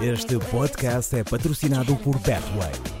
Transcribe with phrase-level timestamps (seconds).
[0.00, 2.99] Este podcast é patrocinado por Betway.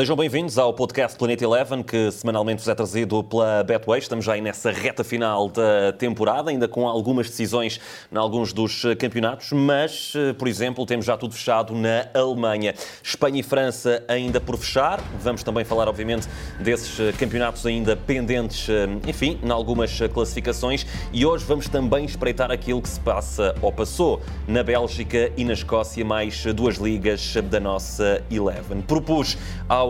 [0.00, 3.98] Sejam bem-vindos ao podcast Planeta Eleven, que semanalmente vos é trazido pela Betway.
[3.98, 7.78] Estamos já aí nessa reta final da temporada, ainda com algumas decisões
[8.10, 12.74] em alguns dos campeonatos, mas, eh, por exemplo, temos já tudo fechado na Alemanha.
[13.02, 15.02] Espanha e França ainda por fechar.
[15.20, 16.26] Vamos também falar, obviamente,
[16.58, 20.86] desses eh, campeonatos ainda pendentes, eh, enfim, em algumas classificações.
[21.12, 25.52] E hoje vamos também espreitar aquilo que se passa ou passou na Bélgica e na
[25.52, 28.80] Escócia, mais duas ligas da nossa Eleven.
[28.80, 29.36] Propus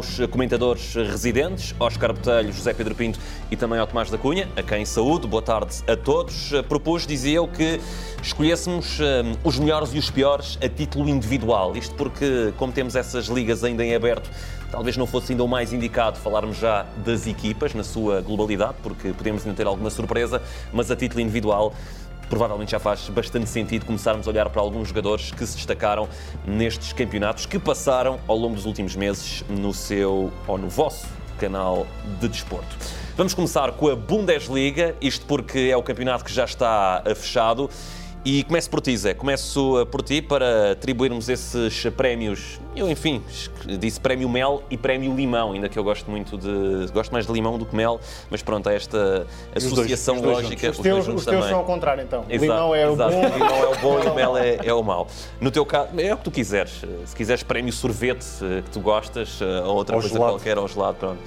[0.00, 3.18] aos comentadores residentes, Oscar Botelho, José Pedro Pinto
[3.50, 6.52] e também ao Tomás da Cunha, a quem saúde, boa tarde a todos.
[6.66, 7.78] Propus, dizia eu, que
[8.22, 11.76] escolhêssemos um, os melhores e os piores a título individual.
[11.76, 14.30] Isto porque, como temos essas ligas ainda em aberto,
[14.70, 19.12] talvez não fosse ainda o mais indicado falarmos já das equipas na sua globalidade, porque
[19.12, 20.40] podemos ainda ter alguma surpresa,
[20.72, 21.74] mas a título individual
[22.30, 26.08] provavelmente já faz bastante sentido começarmos a olhar para alguns jogadores que se destacaram
[26.46, 31.06] nestes campeonatos que passaram ao longo dos últimos meses no seu ou no vosso
[31.38, 31.86] canal
[32.20, 32.76] de desporto.
[33.16, 37.68] Vamos começar com a Bundesliga, isto porque é o campeonato que já está fechado.
[38.22, 39.14] E começo por ti, Zé.
[39.14, 42.60] Começo por ti para atribuirmos esses prémios.
[42.74, 43.22] Eu, enfim,
[43.78, 46.90] disse prémio mel e prémio limão, ainda que eu gosto muito de.
[46.92, 50.44] Gosto mais de limão do que mel, mas pronto, é esta associação os dois, os
[50.44, 50.70] lógica.
[50.70, 52.24] Os, os, teus, os teus são ao contrário, então.
[52.28, 53.16] Exato, limão é exato.
[53.16, 53.26] o bom.
[53.26, 55.08] O limão é o bom e o mel é, é o mau.
[55.40, 56.82] No teu caso, é o que tu quiseres.
[57.04, 58.26] Se quiseres prémio sorvete
[58.64, 60.32] que tu gostas, ou outra Ou coisa gelado.
[60.34, 61.18] qualquer, ou gelado, pronto.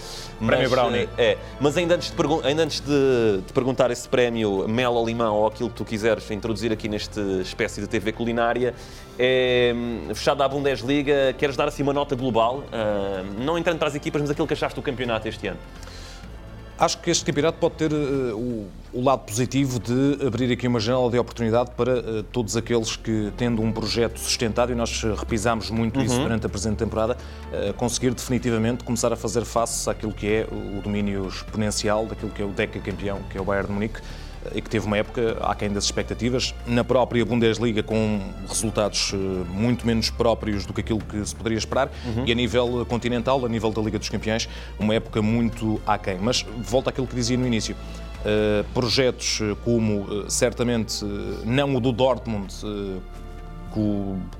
[0.45, 1.09] Prémio Mas, brownie.
[1.17, 5.35] É, mas ainda antes, de ainda antes de, de perguntar esse prémio mel ou limão
[5.35, 8.73] ou aquilo que tu quiseres introduzir aqui nesta espécie de TV culinária,
[9.17, 13.87] é, hum, fechada a Bundesliga, queres dar assim uma nota global, ah, não entrando para
[13.87, 15.59] as equipas, mas aquilo que achaste do campeonato este ano?
[16.77, 20.79] Acho que este campeonato pode ter eh, o, o lado positivo de abrir aqui uma
[20.79, 25.13] janela de oportunidade para eh, todos aqueles que, tendo um projeto sustentado, e nós eh,
[25.15, 27.15] repisámos muito isso durante a presente temporada,
[27.53, 32.41] eh, conseguir definitivamente começar a fazer face àquilo que é o domínio exponencial daquilo que
[32.41, 34.22] é o Deca campeão, que é o Bayern de Munique, eh,
[34.53, 39.17] e que teve uma época aquém das expectativas, na própria Bundesliga com resultados eh,
[39.49, 41.91] muito menos próprios do que aquilo que se poderia esperar,
[42.25, 44.49] e a nível eh, continental, a nível da Liga dos Campeões,
[44.79, 46.17] uma época muito aquém.
[46.19, 47.75] Mas volta àquilo que dizia no início.
[48.23, 51.03] Uh, projetos como, certamente,
[51.43, 53.01] não o do Dortmund, uh,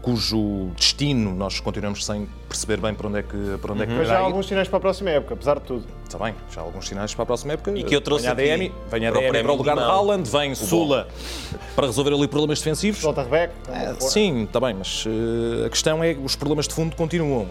[0.01, 3.93] cujo destino nós continuamos sem perceber bem para onde é que, para onde é que
[3.93, 5.85] Mas já há alguns sinais para a próxima época, apesar de tudo.
[6.03, 7.71] Está bem, já há alguns sinais para a próxima época.
[7.71, 9.75] E que eu trouxe vem a DM, vem a para o DM para o lugar
[9.75, 9.81] de.
[9.81, 11.07] Haaland, vem Sula
[11.75, 13.01] para resolver ali problemas defensivos.
[13.01, 13.53] Volta Rebeca.
[13.69, 17.47] É, sim, está bem, mas eh, a questão é que os problemas de fundo continuam.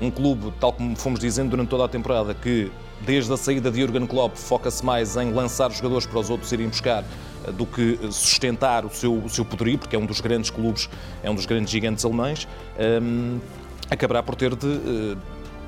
[0.00, 2.70] Um clube, tal como fomos dizendo durante toda a temporada, que
[3.02, 6.68] desde a saída de Jurgen Klopp foca-se mais em lançar jogadores para os outros irem
[6.68, 7.04] buscar
[7.52, 10.88] do que sustentar o seu, o seu poderio, porque é um dos grandes clubes,
[11.22, 12.46] é um dos grandes gigantes alemães,
[13.02, 13.38] hum,
[13.90, 15.16] acabará por ter de eh,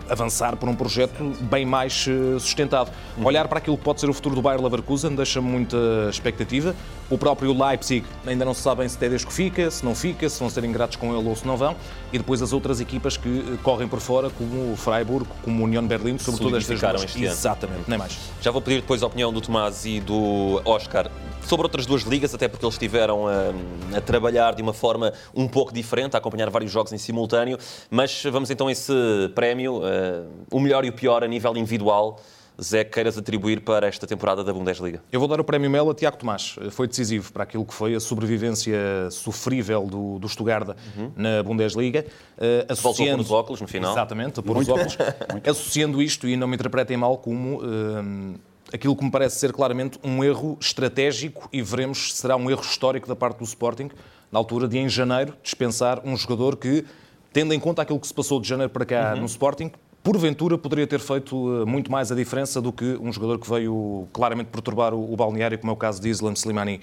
[0.09, 2.91] avançar por um projeto bem mais eh, sustentado.
[3.23, 5.77] Olhar para aquilo que pode ser o futuro do Bayer Leverkusen deixa-me muita
[6.11, 6.75] expectativa.
[7.13, 10.49] O próprio Leipzig ainda não se sabem se Tedesco fica, se não fica, se vão
[10.49, 11.77] ser ingratos com ele ou se não vão.
[12.11, 15.65] E depois as outras equipas que eh, correm por fora, como o Freiburg, como o
[15.65, 17.05] União Berlim, sobretudo estas duas.
[17.05, 17.35] este ano.
[17.35, 18.19] Exatamente, nem mais.
[18.41, 21.11] Já vou pedir depois a opinião do Tomás e do Oscar
[21.43, 25.47] sobre outras duas ligas, até porque eles estiveram a, a trabalhar de uma forma um
[25.47, 27.59] pouco diferente, a acompanhar vários jogos em simultâneo.
[27.91, 28.95] Mas vamos então a esse
[29.35, 32.19] prémio, eh, o melhor e o pior a nível individual.
[32.63, 35.03] Zé, que queiras atribuir para esta temporada da Bundesliga?
[35.11, 36.57] Eu vou dar o prémio Mel a Tiago Tomás.
[36.71, 38.77] Foi decisivo para aquilo que foi a sobrevivência
[39.11, 40.77] sofrível do, do Stuttgart
[41.17, 42.05] na Bundesliga.
[42.39, 43.93] Voltou a pôr associando- os óculos no final.
[43.93, 44.97] Exatamente, a pôr os óculos.
[45.49, 48.39] Associando isto, e não me interpretem mal, como eh,
[48.75, 52.63] aquilo que me parece ser claramente um erro estratégico e veremos se será um erro
[52.63, 53.91] histórico da parte do Sporting,
[54.31, 56.85] na altura de, em janeiro, dispensar um jogador que,
[57.33, 59.71] tendo em conta aquilo que se passou de janeiro para cá no Sporting,
[60.03, 64.09] porventura poderia ter feito eh, muito mais a diferença do que um jogador que veio
[64.13, 66.81] claramente perturbar o, balneário, como é o caso de Islam Slimani.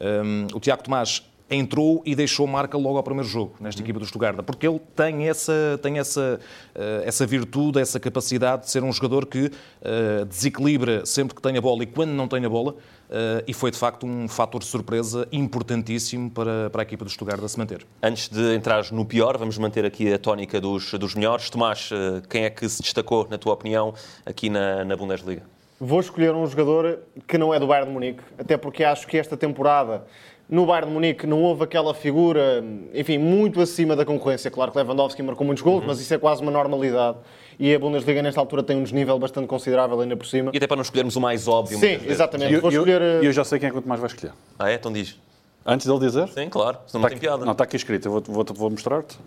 [0.00, 4.06] Um, o Tiago Tomás entrou e deixou marca logo ao primeiro jogo, nesta equipa do
[4.06, 6.38] Stuttgart, porque ele tem essa, tem essa,
[6.74, 9.50] eh, essa virtude, essa capacidade de ser um jogador que
[9.82, 12.76] eh, desequilibra sempre que tem a bola e quando não tem a bola,
[13.10, 17.10] eh, e foi de facto um fator de surpresa importantíssimo para, para a equipa do
[17.10, 17.84] Stuttgart a se manter.
[18.00, 21.50] Antes de entrares no pior, vamos manter aqui a tónica dos, dos melhores.
[21.50, 21.90] Tomás,
[22.28, 23.92] quem é que se destacou, na tua opinião,
[24.24, 25.42] aqui na, na Bundesliga?
[25.82, 29.16] Vou escolher um jogador que não é do Bayern de Munique, até porque acho que
[29.16, 30.04] esta temporada
[30.50, 34.50] No Bayern de Munique não houve aquela figura, enfim, muito acima da concorrência.
[34.50, 37.18] Claro que Lewandowski marcou muitos gols, mas isso é quase uma normalidade.
[37.58, 40.50] E a Bundesliga nesta altura tem um desnível bastante considerável ainda por cima.
[40.52, 41.78] E até para não escolhermos o mais óbvio.
[41.78, 42.50] Sim, exatamente.
[42.50, 43.00] E eu, Vou eu- escolher...
[43.00, 44.32] eh, eu já sei quem é que o Tomás vai escolher.
[44.58, 44.74] Ah, é?
[44.74, 45.16] Então diz.
[45.64, 46.26] Antes dele dizer?
[46.30, 46.78] Sim, claro.
[46.86, 47.44] Senão não Está tem aqui, piada.
[47.44, 49.18] não, está aqui escrito, eu vou, vou, vou mostrar-te.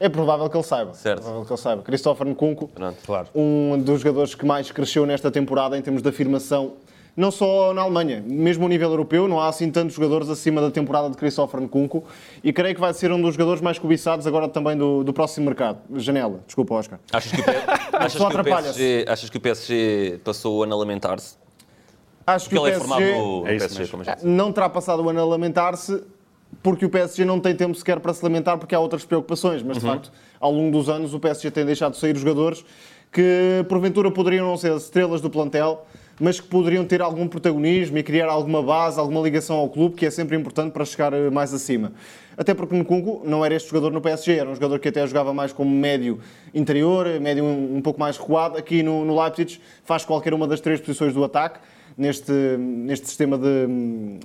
[0.00, 0.92] É provável que ele saiba.
[0.94, 1.18] Certo.
[1.20, 1.82] É provável que ele saiba.
[1.82, 2.96] Christopher Nkunku, Pronto.
[3.06, 3.28] Claro.
[3.34, 6.72] um dos jogadores que mais cresceu nesta temporada em termos de afirmação,
[7.16, 10.70] não só na Alemanha, mesmo a nível europeu, não há assim tantos jogadores acima da
[10.70, 12.02] temporada de Christopher Nkunku
[12.42, 15.46] e creio que vai ser um dos jogadores mais cobiçados agora também do, do próximo
[15.46, 15.78] mercado.
[15.96, 16.40] Janela.
[16.46, 16.98] Desculpa, Oscar.
[17.12, 17.50] Achas que o, P-
[17.92, 18.44] achas Só que o.
[18.44, 21.36] PSG, achas que o PSG passou o ano a lamentar-se?
[22.26, 25.02] Acho que Porque o ele é formado PSG no, É PSG, como não terá passado
[25.02, 26.02] o ano a lamentar-se
[26.62, 29.76] porque o PSG não tem tempo sequer para se lamentar porque há outras preocupações, mas
[29.76, 30.10] de facto,
[30.40, 32.64] ao longo dos anos o PSG tem deixado de sair jogadores
[33.12, 35.84] que porventura poderiam não ser as estrelas do plantel,
[36.20, 40.06] mas que poderiam ter algum protagonismo e criar alguma base, alguma ligação ao clube, que
[40.06, 41.92] é sempre importante para chegar eh, mais acima.
[42.36, 45.32] Até porque Nkunku não era este jogador no PSG, era um jogador que até jogava
[45.32, 46.18] mais como médio
[46.52, 48.58] interior, médio um, um pouco mais recuado.
[48.58, 51.60] Aqui no, no Leipzig faz qualquer uma das três posições do ataque,
[51.96, 54.18] neste, neste sistema de,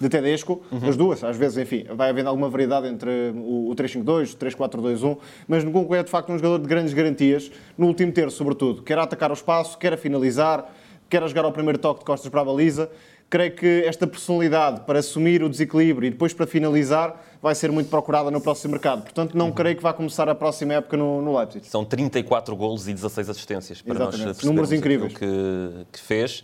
[0.00, 4.34] de Tedesco, as duas, às vezes, enfim, vai havendo alguma variedade entre o, o 3-5-2,
[4.34, 8.36] o 3-4-2-1, mas Nkunku é de facto um jogador de grandes garantias, no último terço,
[8.36, 8.82] sobretudo.
[8.82, 10.72] Quer atacar o espaço, quer finalizar,
[11.10, 12.88] quer a jogar ao primeiro toque de costas para a baliza.
[13.28, 17.88] Creio que esta personalidade para assumir o desequilíbrio e depois para finalizar vai ser muito
[17.88, 19.02] procurada no próximo mercado.
[19.02, 21.66] Portanto, não creio que vá começar a próxima época no, no Leipzig.
[21.66, 24.26] São 34 golos e 16 assistências para Exatamente.
[24.26, 25.12] nós Números incríveis.
[25.12, 26.42] Que, que fez.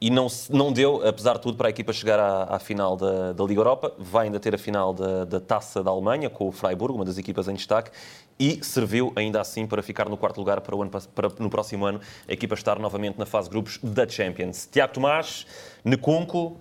[0.00, 3.32] E não, não deu, apesar de tudo, para a equipa chegar à, à final da,
[3.32, 3.92] da Liga Europa.
[3.98, 7.16] Vai ainda ter a final da, da Taça da Alemanha com o Freiburg, uma das
[7.16, 7.90] equipas em destaque.
[8.38, 12.00] E serviu ainda assim para ficar no quarto lugar para, ano, para no próximo ano
[12.28, 14.68] a equipa estar novamente na fase grupos da Champions.
[14.70, 15.46] Tiago Tomás,
[15.84, 16.58] Nekunku.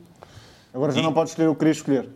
[0.73, 2.09] Agora já não pode escolher o que queria escolher.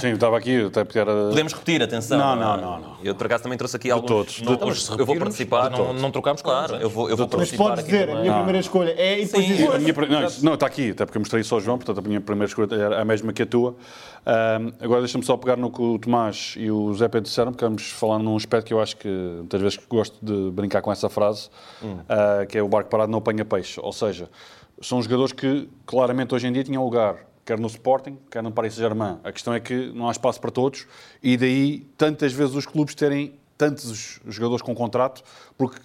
[0.00, 1.12] Sim, estava aqui, até porque era.
[1.28, 2.16] Podemos repetir, atenção.
[2.18, 2.96] Não, não, não, não.
[3.02, 4.08] Eu, por acaso, também trouxe aqui alguns.
[4.08, 4.60] todos, de nomes.
[4.86, 4.98] todos.
[5.00, 5.70] Eu vou participar.
[5.70, 8.32] Não, não trocámos Claro, eu vou, eu vou Mas participar podes aqui dizer, a minha
[8.34, 9.66] primeira escolha é e depois Sim.
[9.66, 11.98] A minha, não, isso- não, está aqui, até porque eu mostrei só ao João, portanto
[11.98, 13.74] a minha primeira escolha era a mesma que a tua.
[14.24, 17.64] Ahm, agora deixa-me só pegar no que o Tomás e o Zé Pedro disseram, porque
[17.64, 21.08] vamos falar num aspecto que eu acho que muitas vezes gosto de brincar com essa
[21.08, 21.48] frase,
[22.08, 23.80] ah, que é o barco parado não apanha peixe.
[23.82, 24.28] Ou seja,
[24.80, 28.74] são jogadores que claramente hoje em dia tinham lugar, quer no Sporting, quer no Paris
[28.74, 29.18] Saint-Germain.
[29.24, 30.86] A questão é que não há espaço para todos
[31.22, 35.22] e daí tantas vezes os clubes terem tantos jogadores com contrato,
[35.58, 35.78] porque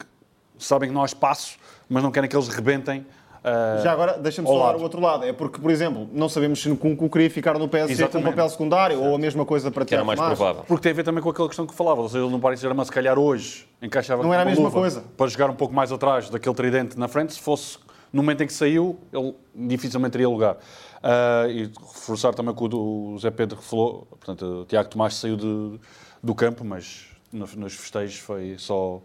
[0.57, 1.57] sabem que não há espaço,
[1.89, 3.05] mas não querem que eles rebentem.
[3.43, 4.79] ah, Já agora, deixa-me dar lado.
[4.79, 5.25] o outro lado.
[5.25, 8.29] É porque, por exemplo, não sabemos se Nkunku queria ficar no PSG com um Exatamente.
[8.29, 10.37] papel secundário ou a mesma coisa para Tiago mais Tomás.
[10.37, 10.63] provável.
[10.67, 12.59] Porque tem a ver também com aquela questão que falava, ou seja, ele no Paris
[12.61, 15.03] Saint-Germain, se calhar hoje, encaixava Não era a mesma luva coisa.
[15.17, 17.77] Para jogar um pouco mais atrás daquele tridente na frente, se fosse
[18.15, 20.57] no momento em que saiu, ele dificilmente teria lugar.
[21.03, 21.63] Ah, e
[21.93, 25.79] reforçar também o que o Zé Pedro falou, portanto, o Tiago Tomás saiu de-
[26.23, 29.01] do campo, mas no- nos festejos foi só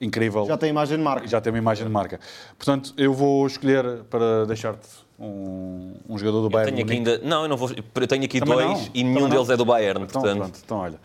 [0.00, 0.46] incrível.
[0.46, 1.26] Já tem imagem de marca.
[1.26, 2.20] Já tem uma imagem de marca.
[2.56, 4.88] Portanto, eu vou escolher para deixar-te
[5.18, 6.84] um, um jogador do Eu Bayern.
[6.84, 7.18] tenho ainda.
[7.18, 7.70] Não, eu não vou.
[7.70, 8.76] Eu tenho aqui Também dois não.
[8.82, 9.28] e Também nenhum não.
[9.28, 10.02] deles é do Bayern.
[10.04, 11.00] Então, portanto, pronto, então olha.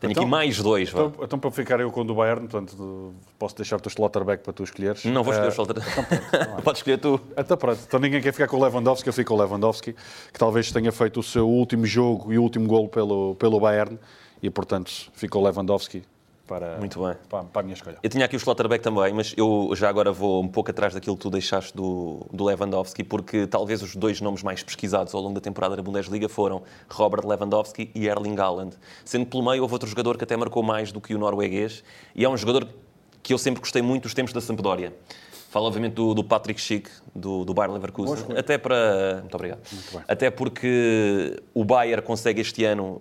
[0.00, 0.90] Tenho Então- aqui mais dois.
[0.90, 1.00] vá.
[1.06, 4.42] Então, então, para ficar eu com o do Bayern, portanto, posso deixar o teu Slotterbeck
[4.44, 5.04] para tu escolheres.
[5.04, 5.76] Não vou escolher Eh, o Scholter.
[6.64, 7.20] Podes escolher tu.
[7.36, 9.94] Então pronto, então ninguém quer ficar com o Lewandowski, eu fico com o Lewandowski,
[10.32, 13.98] que talvez tenha feito o seu último jogo e o último gol pelo, pelo Bayern,
[14.42, 16.02] e portanto ficou o Lewandowski
[16.48, 17.14] para, Muito bem.
[17.28, 17.98] para, para a minha escolha.
[18.02, 21.14] Eu tinha aqui o Schlotterbeck também, mas eu já agora vou um pouco atrás daquilo
[21.14, 25.34] que tu deixaste do, do Lewandowski, porque talvez os dois nomes mais pesquisados ao longo
[25.34, 28.76] da temporada da Bundesliga foram Robert Lewandowski e Erling Haaland.
[29.04, 31.84] Sendo que pelo meio houve outro jogador que até marcou mais do que o norueguês,
[32.16, 32.66] e é um jogador
[33.22, 34.96] que eu sempre gostei muito dos tempos da Sampdoria.
[35.50, 38.36] Falo, obviamente, do, do Patrick Schick, do, do Bayer Leverkusen.
[38.36, 39.20] Até para...
[39.20, 39.60] Muito obrigado.
[39.92, 40.02] bem.
[40.06, 43.00] Até porque o Bayern consegue este ano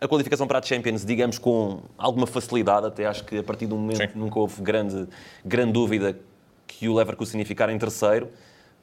[0.00, 3.76] a qualificação para a Champions, digamos, com alguma facilidade, até acho que a partir do
[3.76, 5.06] momento nunca houve grande,
[5.44, 6.18] grande dúvida
[6.66, 8.28] que o Leverkusen ia ficar em terceiro.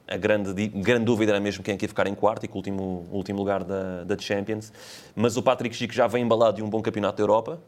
[0.06, 2.54] A grande, grande dúvida era mesmo quem é que ia ficar em quarto e com
[2.54, 4.72] o último, último lugar da, da Champions.
[5.14, 7.60] Mas o Patrick Chico já vem embalado de um bom campeonato da Europa.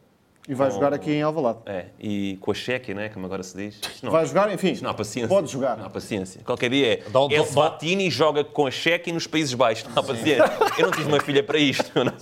[0.49, 1.59] E vai jogar aqui em Alvalade.
[1.66, 3.78] É, e com a Chequia, né, como agora se diz.
[4.02, 4.76] Não, Vai jogar, enfim.
[4.80, 5.28] não há paciência.
[5.28, 5.76] Pode jogar.
[5.76, 6.40] Não há paciência.
[6.42, 6.97] Qualquer dia é.
[7.11, 9.85] Dá- dá- Esvatini joga com a Chequia nos Países Baixos.
[9.95, 10.45] Não há paciência.
[10.78, 11.90] Eu não tive uma filha para isto.
[11.95, 12.12] eu Não.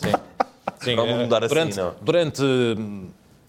[0.90, 1.94] Sim, Vamos eh, mudar assim, durante, não.
[2.00, 2.42] Durante,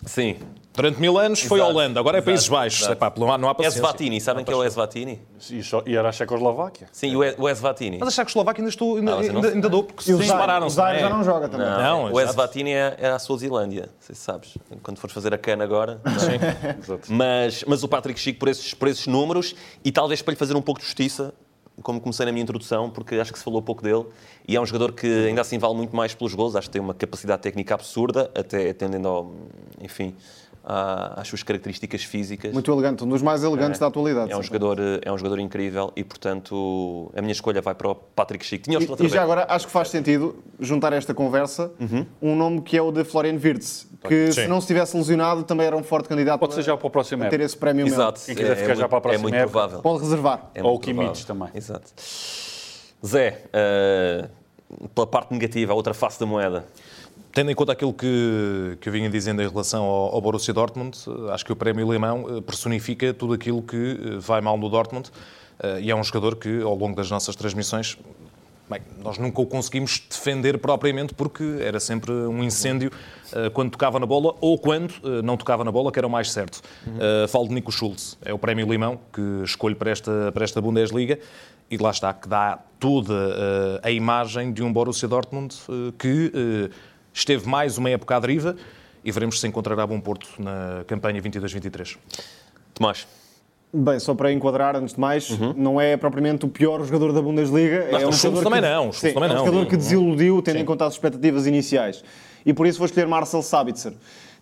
[0.05, 0.38] Sim.
[0.74, 2.79] durante mil anos foi Exato, Holanda, agora é exato, Países Baixos.
[2.81, 2.93] exato.
[2.93, 3.79] Epá, não há, não há paciência.
[3.79, 5.22] Esvatini, sabem que é o Esvatini?
[5.51, 6.88] E, e era a Checoslováquia.
[6.91, 7.98] Sim, o o Esvatini.
[8.00, 10.41] Mas a Checoslováquia ainda, estou, ainda, Ah, não- ainda, ainda dou, porque o se Zaire,
[10.41, 11.10] o não já é?
[11.10, 11.67] não joga também.
[11.67, 12.29] Não, o exato.
[12.29, 14.58] Esvatini é, é a Suazilândia, não sei se sabes.
[14.81, 16.00] Quando fores fazer a cana agora.
[16.81, 17.12] Exato.
[17.12, 19.53] Mas, mas o Patrick Chico, por esses, por esses números,
[19.84, 21.34] e talvez para lhe fazer um pouco de justiça,
[21.81, 24.05] como comecei na minha introdução, porque acho que se falou pouco dele
[24.48, 26.55] e é um jogador que ainda assim vale muito mais pelos gols.
[26.55, 29.33] Acho que tem uma capacidade técnica absurda, até atendendo ao,
[29.81, 30.15] enfim,
[31.16, 32.54] às suas características físicas.
[32.54, 33.82] Muito elegante, um dos mais elegantes É.
[33.82, 34.32] da atualidade.
[34.32, 34.48] É um, sim.
[34.48, 38.64] jogador, é um jogador incrível e, portanto, a minha escolha vai para o Patrick Schick.
[38.66, 42.06] Tinha E, e já agora acho que faz sentido juntar a esta conversa Uhum.
[42.22, 44.44] um nome que é o de Florian Wirtz, que Sim.
[44.44, 46.90] se não se tivesse lesionado também era um forte candidato Pode ser já para o
[46.90, 47.88] próximo a ter esse prémio.
[47.88, 48.22] Exato.
[48.26, 49.52] Quem quiser é, ficar é já muito, para a próxima É muito época.
[49.52, 49.82] provável.
[49.82, 50.52] Pode reservar.
[50.54, 51.50] É Ou o Kimmich também.
[51.56, 51.92] Exato.
[53.06, 54.28] Zé, eh,
[54.94, 56.66] pela parte negativa, a outra face da moeda.
[57.39, 60.98] Tendo em conta aquilo que, que eu vinha dizendo em relação ao, ao Borussia Dortmund,
[61.08, 64.67] eh, acho que o prémio alemão eh, personifica tudo aquilo que eh, vai mal no
[64.67, 65.10] Dortmund
[65.81, 67.98] e é um jogador que, ao longo das nossas transmissões,
[68.69, 72.91] bem, nós nunca o conseguimos defender propriamente porque era sempre um incêndio
[73.53, 76.62] quando tocava na bola ou quando não tocava na bola, que era o mais certo.
[77.00, 80.60] Eh, falo de Nico Schultz, é o prémio Limão que escolho para esta, para esta
[80.62, 81.17] Bundesliga
[81.72, 85.55] e lá está, que dá toda a imagem de um Borussia Dortmund
[85.98, 86.69] que
[87.13, 88.56] esteve mais uma época à deriva
[89.04, 91.98] e veremos se encontrará bom porto na campanha 22-23.
[92.74, 93.08] Tomás,
[93.72, 97.88] Bem, só para enquadrar, antes de mais, não é propriamente o pior jogador da Bundesliga.
[97.92, 99.46] Mas é um jogador também que, não, Sim, também é um não.
[99.46, 99.78] jogador que Uhum.
[99.80, 102.04] desiludiu, tendo em conta as expectativas iniciais.
[102.44, 103.94] E por isso vou escolher Marcel Sabitzer,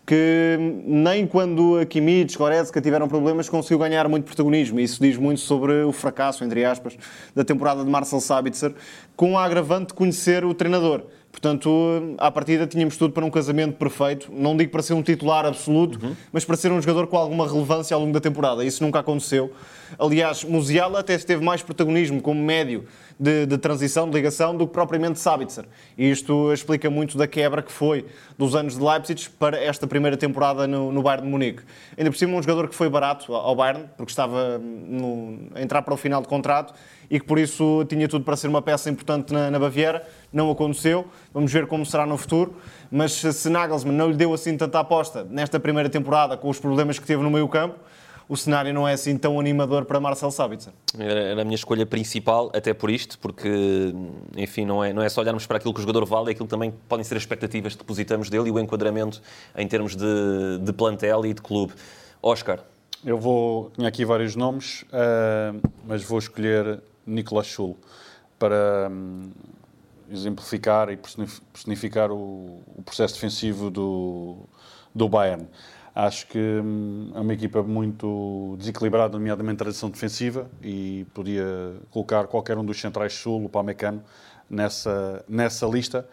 [0.08, 4.80] que nem quando a Kimmich, Goretzka tiveram problemas conseguiu ganhar muito protagonismo.
[4.80, 6.96] E isso diz muito sobre o fracasso, entre aspas,
[7.36, 8.72] da temporada de Marcel Sabitzer,
[9.14, 11.02] com a agravante de conhecer o treinador.
[11.30, 11.68] Portanto,
[12.16, 14.32] à partida tínhamos tudo para um casamento perfeito.
[14.32, 16.00] Não digo para ser um titular absoluto,
[16.32, 18.64] mas para ser um jogador com alguma relevância ao longo da temporada.
[18.64, 19.52] Isso nunca aconteceu.
[19.98, 22.86] Aliás, Musiala até teve mais protagonismo como médio
[23.18, 25.64] de, de transição, de ligação, do que propriamente Sabitzer.
[25.96, 28.06] E isto explica muito da quebra que foi
[28.38, 31.62] dos anos de Leipzig para esta primeira temporada no, no Bayern de Munique.
[31.96, 35.82] Ainda por cima, um jogador que foi barato ao Bayern, porque estava no- a entrar
[35.82, 36.72] para o final de contrato
[37.10, 40.06] e que por isso tinha tudo para ser uma peça importante na, na Baviera.
[40.32, 41.06] Não aconteceu.
[41.34, 42.54] Vamos ver como será no futuro.
[42.90, 46.98] Mas se Nagelsmann não lhe deu assim tanta aposta nesta primeira temporada, com os problemas
[46.98, 47.76] que teve no meio-campo,
[48.28, 50.72] o cenário não é assim tão animador para Marcel Sabitzer.
[50.98, 53.94] era, era a minha escolha principal, até por isto, porque,
[54.36, 56.46] enfim, não é, não é só olharmos para aquilo que o jogador vale, é aquilo
[56.46, 59.22] que também podem ser as expectativas que depositamos dele e o enquadramento
[59.56, 61.72] em termos de, de plantel e de clube.
[62.22, 62.60] Oscar,
[63.04, 63.70] Eu vou.
[63.76, 65.54] Tinha aqui vários nomes, ah,
[65.86, 67.76] mas vou escolher Nicolas Schul
[68.38, 69.30] para hum,
[70.10, 74.36] exemplificar e personif- personificar o, o processo defensivo do,
[74.94, 75.46] do Bayern.
[75.98, 82.28] Acho que hum, é uma equipa muito desequilibrada, nomeadamente na transição defensiva, e podia colocar
[82.28, 84.04] qualquer um dos centrais Sul, o Pamecano,
[84.48, 86.08] nessa, nessa lista.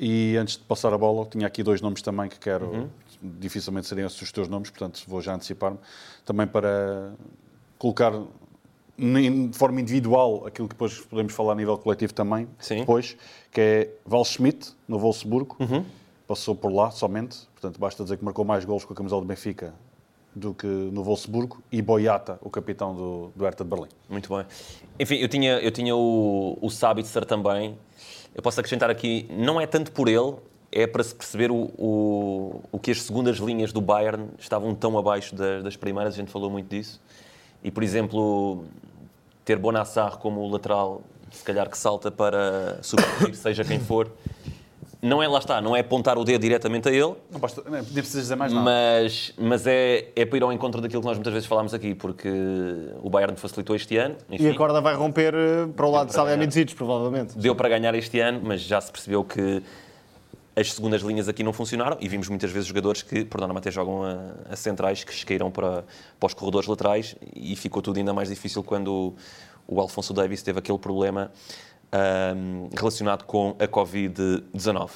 [0.00, 2.88] E antes de passar a bola, tinha aqui dois nomes também que quero.
[3.20, 5.78] Dificilmente seriam esses os teus nomes, portanto vou já antecipar-me.
[6.24, 7.12] Também para
[7.78, 8.12] colocar
[8.98, 12.78] de forma individual aquilo que depois podemos falar a nível coletivo também, Sim.
[12.78, 13.14] depois,
[13.52, 15.58] que é Val Schmidt, no Wolfsburgo,
[16.26, 19.28] passou por lá somente, portanto basta dizer que marcou mais golos com a camisola do
[19.28, 19.74] Benfica
[20.36, 23.88] do que no Wolfsburgo, e Boyata, o capitão do, do Hertha de Berlim.
[24.06, 24.44] muito bem.
[25.00, 27.78] Enfim, eu tinha, eu tinha o, o Sabitzer também.
[28.34, 30.34] Eu posso acrescentar aqui, não é tanto por ele,
[30.70, 34.98] é para se perceber o, o, o que as segundas linhas do Bayern estavam tão
[34.98, 37.00] abaixo das, das primeiras, a gente falou muito disso.
[37.64, 38.64] E, por exemplo,
[39.42, 44.12] ter Bonassar como lateral, se calhar que salta para substituir, seja quem for,
[45.02, 47.82] não é, lá está, não é apontar o dedo diretamente a ele, Não basta, nem
[47.82, 48.64] precisas dizer mais nada.
[48.64, 51.94] mas, mas é, é para ir ao encontro daquilo que nós muitas vezes falámos aqui,
[51.94, 52.28] porque
[53.02, 56.08] o Bayern facilitou este ano, E enfim, a corda vai romper eh, para o lado
[56.08, 56.14] de.
[56.14, 57.36] Salihamidzic, provavelmente.
[57.38, 59.62] deu para ganhar este ano, mas já se percebeu que
[60.54, 63.70] as segundas linhas aqui não funcionaram e vimos muitas vezes jogadores que, por norma, até
[63.70, 64.16] jogam a,
[64.50, 65.84] a centrais, que esqueiram para,
[66.18, 69.14] para os corredores laterais e ficou tudo ainda mais difícil quando
[69.68, 71.30] o, o Alfonso Davis teve aquele problema
[72.00, 74.90] ahm, relacionado com a Covid-19.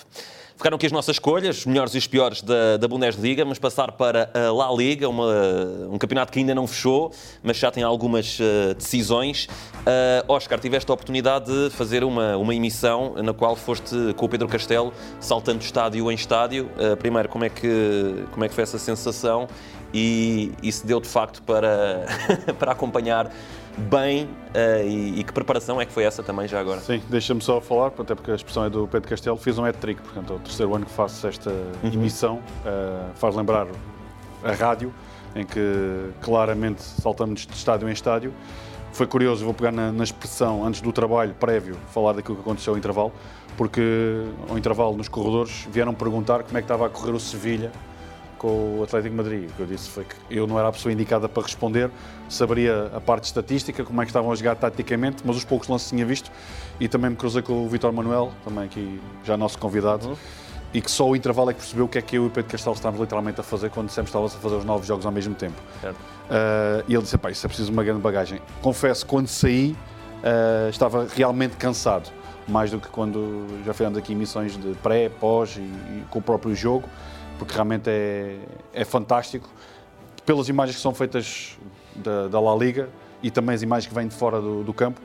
[0.57, 4.31] Ficaram aqui as nossas escolhas, melhores e os piores da, da Bundesliga, mas passar para
[4.35, 7.11] a La Liga, uma- um campeonato que ainda não fechou,
[7.43, 9.49] mas já tem algumas eh, decisões.
[9.87, 14.29] Eh, Oscar, tiveste a oportunidade de fazer uma, uma emissão na qual foste com o
[14.29, 16.71] Pedro Castelo, saltando de estádio em estádio.
[16.79, 19.49] Eh, primeiro, como é, que, como é que foi essa sensação?
[19.95, 22.05] E, e se deu de facto para,
[22.61, 23.33] para acompanhar
[23.77, 26.81] bem eh, e, e que preparação é que foi essa também já agora?
[26.81, 29.37] Sim, deixa-me só falar, até porque a expressão é do Pedro Castelo.
[29.37, 32.37] Fiz um hat-trick, portanto, é o terceiro ano que faço esta emissão.
[32.37, 33.67] Uh, faz lembrar
[34.45, 34.93] a rádio,
[35.35, 38.33] em que claramente saltamos de estádio em estádio.
[38.93, 42.73] Foi curioso, vou pegar na, na expressão antes do trabalho prévio, falar daquilo que aconteceu
[42.73, 43.13] ao intervalo,
[43.57, 47.71] porque ao intervalo nos corredores vieram perguntar como é que estava a correr o Sevilha
[48.41, 49.51] com o Atlético Madrid.
[49.51, 51.91] O que eu disse foi que eu não era a pessoa indicada para responder,
[52.27, 55.91] saberia a parte estatística, como é que estavam a jogar taticamente, mas os poucos lances
[55.91, 56.33] tinha visto
[56.81, 60.09] e também me cruzei com o Vitor Manuel, também aqui já nosso convidado.
[60.09, 60.17] Uhum.
[60.73, 62.31] E que só o intervalo é que percebeu o que é que eu e o
[62.31, 65.05] Pedro Castelo estávamos literalmente a fazer quando dissemos que estávamos a fazer os novos jogos
[65.05, 65.61] ao mesmo tempo.
[65.85, 68.41] Uh, e ele disse: Pá, isso é preciso uma grande bagagem.
[68.63, 69.77] Confesso, quando saí,
[70.23, 72.11] uh, estava realmente cansado
[72.49, 76.23] mais do que quando já fizemos aqui emissões de pré, pós e, e com o
[76.23, 76.89] próprio jogo,
[77.41, 78.37] porque realmente é,
[78.75, 79.49] é fantástico.
[80.27, 81.59] Pelas imagens que são feitas
[81.97, 82.91] da, da La Liga
[83.23, 85.01] e também as imagens que vêm de fora do, do campo,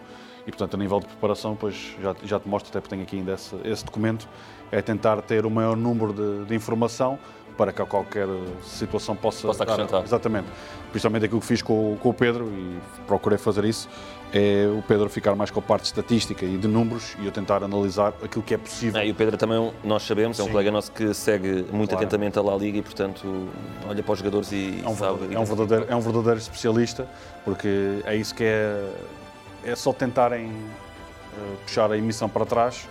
[0.45, 3.17] e portanto a nível de preparação, pois já, já te mostro, até porque tenho aqui
[3.17, 4.27] ainda esse, esse documento,
[4.69, 7.17] é tentar ter o maior número de, de informação
[7.57, 8.27] para que a qualquer
[8.61, 10.01] situação possa, possa acrescentar.
[10.01, 10.47] Dar, exatamente.
[10.91, 12.77] Principalmente aquilo que fiz com, com o Pedro e
[13.07, 13.87] procurei fazer isso,
[14.35, 17.63] é o Pedro ficar mais com a parte estatística e de números e eu tentar
[17.63, 18.99] analisar aquilo que é possível.
[18.99, 22.05] É, e o Pedro também, nós sabemos, é um colega nosso que segue muito claro.
[22.05, 23.47] atentamente a La Liga e, portanto,
[23.87, 25.33] olha para os jogadores e é um sabe.
[25.33, 27.07] É um, verdadeiro, é um verdadeiro especialista,
[27.45, 28.89] porque é isso que é.
[29.63, 32.87] É só tentarem uh, puxar a emissão para trás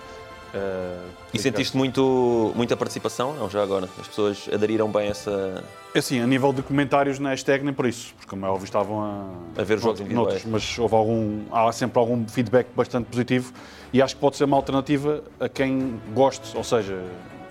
[0.54, 3.34] Uh, e sentiste muito, muita participação?
[3.34, 3.88] Não, já agora.
[3.98, 5.64] As pessoas aderiram bem a essa.
[5.92, 8.64] É assim, a nível de comentários na hashtag, nem por isso, porque como é óbvio
[8.64, 13.52] estavam a, a ver jogos noutros, mas houve algum, há sempre algum feedback bastante positivo
[13.92, 17.00] e acho que pode ser uma alternativa a quem goste, ou seja,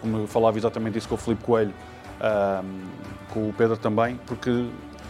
[0.01, 1.73] como eu falava exatamente isso com o Filipe Coelho,
[2.63, 2.81] um,
[3.33, 4.65] com o Pedro também, porque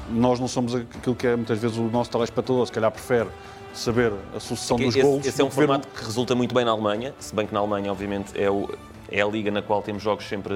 [0.09, 3.29] nós não somos aquilo que é muitas vezes o nosso telespectador, se calhar prefere
[3.73, 5.25] saber a sucessão dos esse, gols.
[5.25, 7.91] Esse é um formato que resulta muito bem na Alemanha, se bem que na Alemanha,
[7.91, 8.69] obviamente, é, o,
[9.11, 10.53] é a liga na qual temos jogos sempre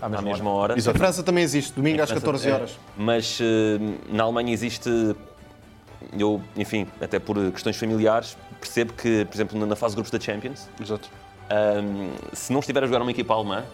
[0.00, 0.74] à mesma, à mesma hora.
[0.74, 0.80] hora.
[0.80, 2.70] Em França também existe, domingo às 14 horas.
[2.70, 3.44] É, mas uh,
[4.08, 4.90] na Alemanha existe,
[6.18, 10.20] eu, enfim, até por questões familiares, percebo que, por exemplo, na fase de grupos da
[10.20, 11.08] Champions, Exato.
[11.48, 13.64] Um, se não estiver a jogar uma equipa alemã,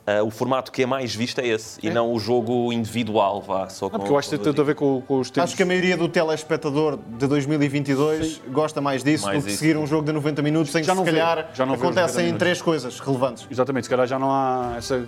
[0.00, 1.90] Uh, o formato que é mais visto é esse é.
[1.90, 3.92] e não o jogo individual, vá, só com.
[3.92, 5.50] Não, porque eu acho que tem tudo a ver com, com, os tempos.
[5.50, 8.40] Acho que a maioria do telespectador de 2022 Sim.
[8.50, 9.58] gosta mais disso mais do que isso.
[9.58, 12.98] seguir um jogo de 90 minutos em que, se calhar, já não acontecem três coisas
[12.98, 13.46] relevantes.
[13.50, 15.06] Exatamente, se calhar já não há essa.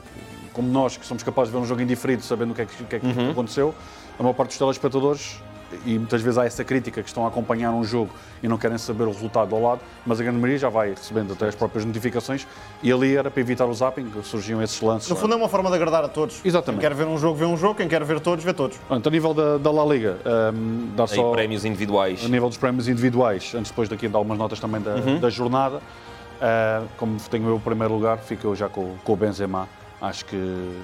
[0.52, 2.84] Como nós, que somos capazes de ver um jogo indiferido, sabendo o que é que,
[2.84, 3.30] que, é que uhum.
[3.30, 3.74] aconteceu,
[4.18, 5.40] a maior parte dos telespectadores
[5.84, 8.10] e muitas vezes há essa crítica que estão a acompanhar um jogo
[8.42, 11.32] e não querem saber o resultado ao lado, mas a grande maioria já vai recebendo
[11.32, 12.46] até as próprias notificações
[12.82, 15.08] e ali era para evitar o zapping, surgiam esses lances.
[15.08, 16.40] No fundo é uma forma de agradar a todos.
[16.44, 16.80] Exatamente.
[16.80, 18.76] Quem quer ver um jogo, vê um jogo, quem quer ver todos, vê todos.
[18.88, 20.18] Pronto, a nível da, da La Liga,
[20.54, 21.30] um, dar Aí, só...
[21.30, 22.24] prémios individuais.
[22.24, 25.18] A nível dos prémios individuais, antes depois daqui dar algumas notas também da, uhum.
[25.18, 29.16] da jornada, uh, como tenho eu o primeiro lugar, fico eu já com, com o
[29.16, 29.68] Benzema
[30.02, 30.36] Acho que.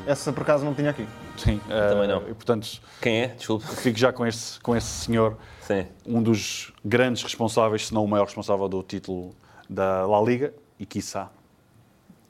[0.06, 1.04] Essa por acaso não tinha aqui.
[1.36, 2.22] Sim, uh, também não.
[2.22, 3.26] E, portanto, Quem é?
[3.28, 3.66] Desculpe.
[3.66, 5.86] Fico já com esse, com esse senhor, Sim.
[6.06, 9.34] um dos grandes responsáveis, se não o maior responsável do título
[9.68, 11.30] da La Liga e, quiçá,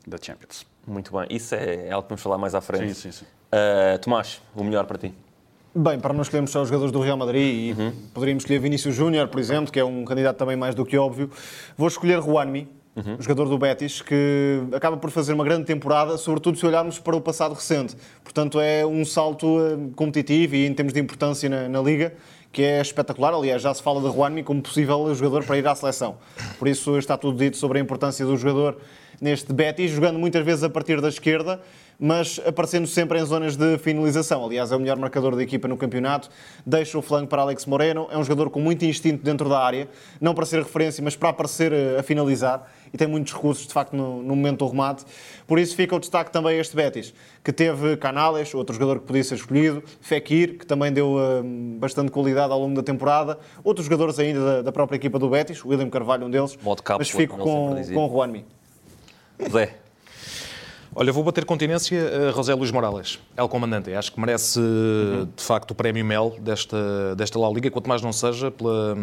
[0.07, 0.67] da Champions.
[0.87, 1.27] Muito bem.
[1.29, 2.95] Isso é, é algo que vamos falar mais à frente.
[2.95, 3.25] Sim, sim, sim.
[3.53, 5.15] Uh, Tomás, o melhor para ti?
[5.75, 7.93] Bem, para não escolhermos só os jogadores do Real Madrid, uhum.
[8.15, 11.31] poderíamos escolher Vinícius Júnior, por exemplo, que é um candidato também mais do que óbvio.
[11.77, 13.17] Vou escolher Juanmi, uhum.
[13.21, 17.21] jogador do Betis, que acaba por fazer uma grande temporada, sobretudo se olharmos para o
[17.21, 17.97] passado recente.
[18.23, 22.13] Portanto, é um salto eh, competitivo e em termos de importância na, na Liga
[22.53, 23.35] que é espetacular.
[23.35, 26.17] Aliás, já se fala de Juanmi como possível jogador para ir à seleção.
[26.59, 28.79] Por isso está tudo dito sobre a importância do jogador
[29.21, 31.61] neste Betis, jogando muitas vezes a partir da esquerda,
[31.99, 34.45] mas aparecendo sempre em zonas de finalização.
[34.45, 36.31] Aliás, é o melhor marcador da equipa no campeonato.
[36.65, 38.07] Deixa o flanco para Alex Moreno.
[38.11, 39.89] É um jogador com muito instinto dentro da área,
[40.21, 42.71] não para ser referência, mas para aparecer eh, a finalizar.
[42.93, 45.05] E tem muitos recursos, de facto, no, no momento do remate.
[45.47, 49.07] Por isso fica o destaque também a este Betis, que teve Canales, outro jogador que
[49.07, 51.43] podia ser escolhido, Fekir, que também deu uh,
[51.79, 55.65] bastante qualidade ao longo da temporada, outros jogadores ainda da, da própria equipa do Betis,
[55.65, 56.59] o William Carvalho, um deles,
[56.99, 58.45] mas fico com, com o Juanmi.
[59.51, 59.77] Zé.
[60.95, 63.95] Olha, vou bater continência a José Luís Morales, El Comandante.
[63.95, 65.29] Acho que merece, uhum.
[65.37, 68.97] de facto, o prémio Mel desta, desta La Liga, quanto mais não seja pela,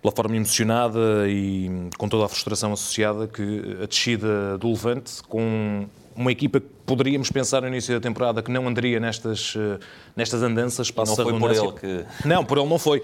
[0.00, 5.86] pela forma emocionada e com toda a frustração associada que a descida do Levante, com
[6.14, 9.54] uma equipa que poderíamos pensar no início da temporada que não andaria nestas,
[10.16, 10.92] nestas andanças.
[10.92, 12.26] Não foi por ele que...
[12.26, 13.02] Não, por ele não foi.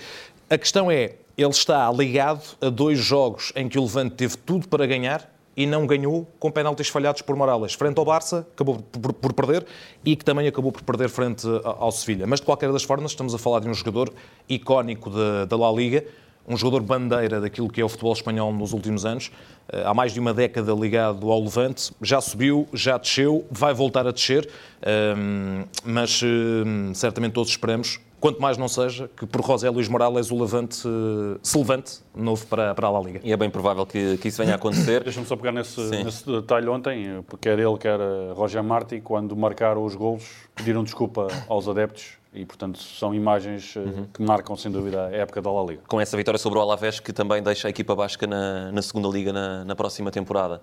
[0.51, 4.69] A questão é, ele está ligado a dois jogos em que o Levante teve tudo
[4.69, 7.75] para ganhar e não ganhou com penaltis falhados por Morales.
[7.75, 9.67] Frente ao Barça, acabou por, por, perder
[10.05, 12.27] e que também acabou por perder frente ao Sevilha.
[12.27, 14.13] Mas de qualquer das formas, estamos a falar de um jogador
[14.49, 16.05] icónico da, da La Liga,
[16.47, 19.31] um jogador bandeira daquilo que é o futebol espanhol nos últimos anos.
[19.73, 24.07] Eh, há mais de uma década ligado ao Levante, já subiu, já desceu, vai voltar
[24.07, 24.49] a descer,
[24.83, 30.31] ehm, mas ehm, certamente todos esperamos quanto mais não seja que por José Luís Morales
[30.31, 33.21] o levante, eh, se levante novo para, para a La Liga.
[33.23, 35.05] E é bem provável que, que isso venha a acontecer.
[35.05, 39.37] Deixa-me só pegar nesse, nesse detalhe ontem, porque quer ele, quer eh, Roger Marti, quando
[39.37, 44.70] marcaram os golos, pediram desculpa aos adeptos e, portanto, são imagens eh, que marcam, sem
[44.70, 45.83] dúvida, a época da La Liga.
[45.87, 49.09] com essa vitória sobre o Alavés, que também deixa a equipa basca na, na segunda
[49.09, 50.61] liga na, na próxima temporada.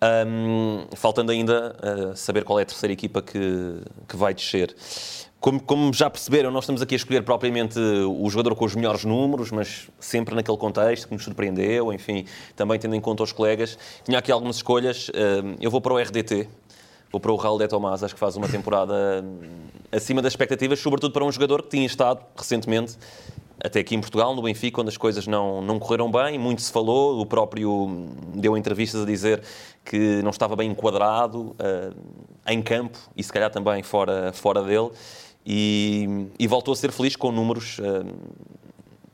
[0.00, 4.74] Ahm, faltando ainda ah, saber qual é a terceira equipa que, que vai descer.
[5.40, 9.04] Como, como já perceberam, nós estamos aqui a escolher propriamente o jogador com os melhores
[9.04, 12.24] números, mas sempre naquele contexto que nos surpreendeu, enfim,
[12.56, 13.78] também tendo em conta os colegas.
[14.04, 15.10] Tinha aqui algumas escolhas.
[15.60, 16.48] Eu vou para o RDT,
[17.14, 19.24] vou para o Raul de Tomás, acho que faz uma temporada
[19.92, 22.98] acima das expectativas, sobretudo para um jogador que tinha estado recentemente
[23.62, 26.72] até aqui em Portugal, no Benfica, onde as coisas não, não correram bem, muito se
[26.72, 29.42] falou, o próprio deu entrevistas a dizer
[29.84, 34.90] que não estava bem enquadrado ah, em campo e se calhar também fora, fora dele,
[35.46, 38.04] e, e voltou a ser feliz com números ah,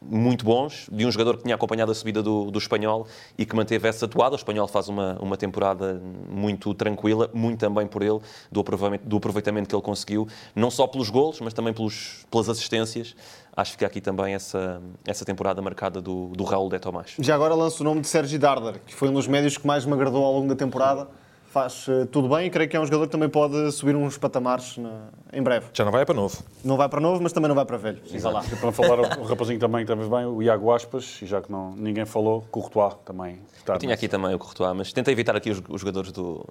[0.02, 3.54] muito bons, de um jogador que tinha acompanhado a subida do, do Espanhol e que
[3.54, 4.34] manteve essa atuada.
[4.34, 8.18] O Espanhol faz uma, uma temporada muito tranquila, muito também por ele,
[8.50, 12.48] do aproveitamento, do aproveitamento que ele conseguiu, não só pelos golos, mas também pelos, pelas
[12.48, 13.14] assistências.
[13.54, 17.14] Acho que fica aqui também essa, essa temporada marcada do, do Raul de Tomás.
[17.18, 19.84] Já agora lanço o nome de Sérgio Darder, que foi um dos médios que mais
[19.84, 21.08] me agradou ao longo da temporada.
[21.52, 24.16] Faz eh, tudo bem e creio que é um jogador que também pode subir uns
[24.16, 25.66] patamares na- em breve.
[25.72, 26.40] Já não vai para novo.
[26.64, 28.00] Não vai para novo, mas também não vai para velho.
[28.20, 28.40] Vai lá.
[28.60, 31.72] Para falar o rapazinho também que estamos bem, o Iago Aspas, e já que não,
[31.72, 33.74] ninguém falou, Courtois também está.
[33.74, 36.46] Eu tinha aqui também o Courtois, mas tentei evitar aqui os, os jogadores do,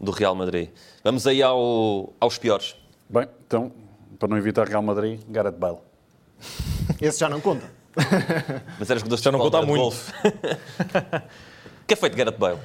[0.00, 0.70] do Real Madrid.
[1.04, 2.74] Vamos aí ao, aos piores.
[3.08, 3.70] Bem, então,
[4.18, 5.78] para não evitar Real Madrid, Gareth Bale.
[7.00, 7.70] Esse já não conta.
[8.80, 9.94] Mas era jogadores Já não de conta muito.
[10.22, 11.24] Bale.
[11.82, 12.58] O que é feito de Gareth Bale?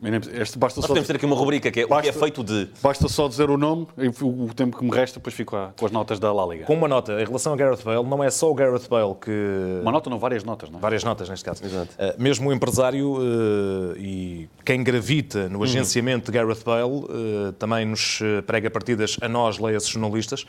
[0.00, 2.12] Este basta Nós só, podemos ter aqui uma rubrica que é o que é Basta-
[2.20, 2.68] feito de...
[2.80, 5.72] basta só dizer o nome, e o o tempo que me resta, depois fico a-
[5.76, 6.66] com as notas da La Liga.
[6.66, 9.80] Com uma nota, em relação a Gareth Bale, não é só o Gareth Bale que...
[9.82, 10.82] Uma nota, não, várias notas, não é?
[10.82, 11.64] Várias notas, neste caso.
[11.64, 11.90] Exato.
[11.98, 17.84] Uh, mesmo o empresário uh, e quem gravita no agenciamento de Gareth Bale uh, também
[17.84, 20.46] nos prega partidas a nós, leia-se jornalistas,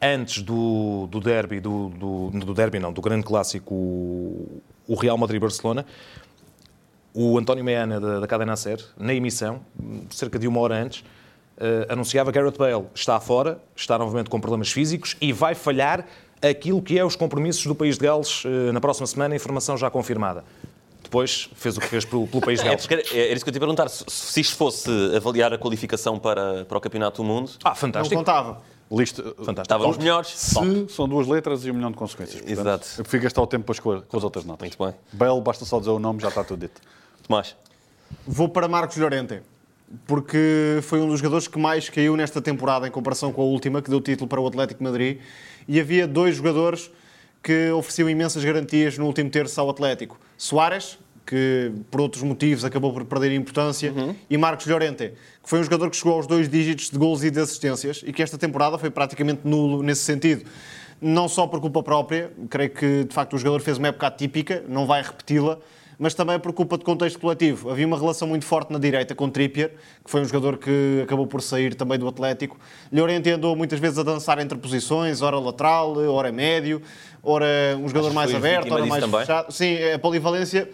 [0.00, 5.18] antes do, do derby, do, do, do derby não, do grande clássico, o, o Real
[5.18, 5.84] Madrid-Barcelona,
[7.14, 9.60] o António Meana, da, da Cadena Ser, na emissão,
[10.10, 11.04] cerca de uma hora antes,
[11.58, 16.06] eh, anunciava Gareth Bale está fora, está novamente com problemas físicos e vai falhar
[16.40, 19.90] aquilo que é os compromissos do País de Gales eh, na próxima semana, informação já
[19.90, 20.42] confirmada.
[21.02, 22.86] Depois fez o que fez pelo, pelo País de É, Gales.
[22.86, 23.88] porque era, era isso que eu te ia perguntar.
[23.88, 27.76] Se, se isto fosse avaliar a qualificação para, para o Campeonato do Mundo, Ah, Não
[27.76, 28.16] fantástico.
[28.16, 28.62] contava.
[28.90, 29.62] Lista, Fantástico.
[29.62, 30.28] estavam os melhores.
[30.28, 30.54] se
[30.88, 32.40] são duas letras e um milhão de consequências.
[32.42, 32.86] Portanto, Exato.
[32.98, 34.68] Eu prefiro gastar o tempo depois com, as outras notas.
[34.68, 34.94] Muito bem.
[35.12, 36.80] Bale, basta só dizer o nome, já está tudo dito.
[37.22, 37.56] Tomás.
[38.26, 39.40] Vou para Marcos Llorente,
[40.06, 43.80] porque foi um dos jogadores que mais caiu nesta temporada em comparação com a última,
[43.80, 45.18] que deu título para o Atlético Madrid.
[45.66, 46.90] E havia dois jogadores
[47.42, 50.18] que ofereciam imensas garantias no último terço ao Atlético.
[50.36, 53.92] Soares, que por outros motivos acabou por perder importância,
[54.28, 57.30] e Marcos Llorente, que foi um jogador que chegou aos dois dígitos de gols e
[57.30, 60.44] de assistências e que esta temporada foi praticamente nulo nesse sentido.
[61.00, 64.64] Não só por culpa própria, creio que de facto o jogador fez uma época atípica,
[64.68, 65.58] não vai repeti-la,
[65.98, 67.70] mas também por culpa de contexto coletivo.
[67.70, 69.70] Havia uma relação muito forte na direita com Trippier,
[70.04, 72.58] que foi um jogador que acabou por sair também do Atlético.
[72.92, 76.82] Llorente andou muitas vezes a dançar entre posições, ora lateral, ora médio,
[77.22, 77.46] ora
[77.78, 79.20] um jogador mais aberto, ora mais também?
[79.20, 79.52] fechado.
[79.52, 80.68] Sim, a polivalência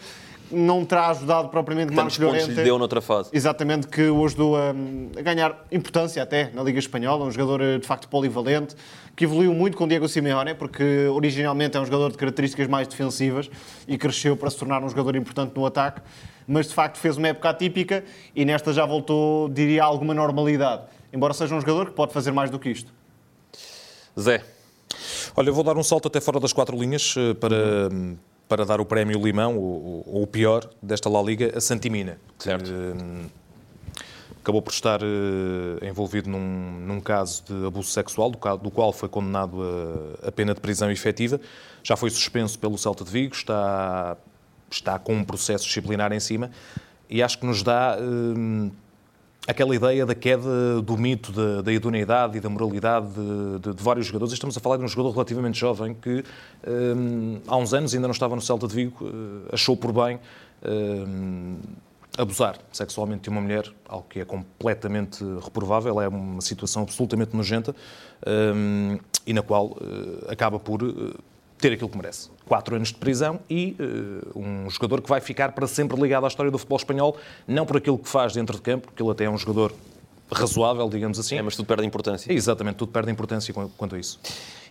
[0.50, 2.58] não terá ajudado propriamente Marcos Tantos pontos Llorente.
[2.58, 3.30] lhe deu noutra fase.
[3.32, 4.70] Exatamente, que o ajudou a,
[5.16, 8.74] a ganhar importância até na Liga Espanhola, um jogador eh, de facto polivalente,
[9.14, 13.50] que evoluiu muito com Diego Simeone, porque originalmente é um jogador de características mais defensivas
[13.86, 16.00] e cresceu para se tornar um jogador importante no ataque,
[16.46, 20.82] mas de facto fez uma época atípica e nesta já voltou, diria, a alguma normalidade.
[21.12, 22.92] Embora seja um jogador que pode fazer mais do que isto.
[24.18, 24.44] Zé.
[25.36, 27.88] Olha, eu vou dar um salto até fora das quatro linhas eh, para,
[28.48, 32.18] para dar o prémio Limão, ou, ou o pior desta La Liga, a Santimina.
[32.38, 32.70] que, Certo.
[32.70, 33.26] eh,
[34.40, 39.08] acabou por estar eh, envolvido num, num caso de abuso sexual, do, do qual foi
[39.08, 39.58] condenado
[40.22, 41.38] a, a pena de prisão efetiva.
[41.82, 44.16] Já foi suspenso pelo Celta de Vigo, está,
[44.70, 46.50] está com um processo disciplinar em cima
[47.10, 48.70] e acho que nos dá eh,
[49.48, 53.82] aquela ideia da queda do mito da, da idoneidade e da moralidade de, de- de
[53.82, 54.34] vários jogadores.
[54.34, 56.22] Estamos a falar de um jogador relativamente jovem que
[56.68, 60.20] hum, há uns anos ainda não estava no Celta de Vigo, eh, achou por bem
[60.62, 61.56] hum,
[62.18, 67.74] abusar sexualmente de uma mulher, algo que é completamente reprovável, é uma situação absolutamente nojenta
[68.54, 71.14] hum, e na qual eh, acaba por eh,
[71.58, 72.30] ter aquilo que merece.
[72.46, 76.28] Quatro anos de prisão e eh, um jogador que vai ficar para sempre ligado à
[76.28, 77.16] história do futebol espanhol,
[77.46, 79.72] não por aquilo que faz dentro de campo, porque ele até é um jogador
[80.32, 81.36] razoável, digamos assim.
[81.36, 82.32] É, mas tudo perde importância.
[82.32, 84.20] Exatamente, tudo perde importância qu- quanto a isso.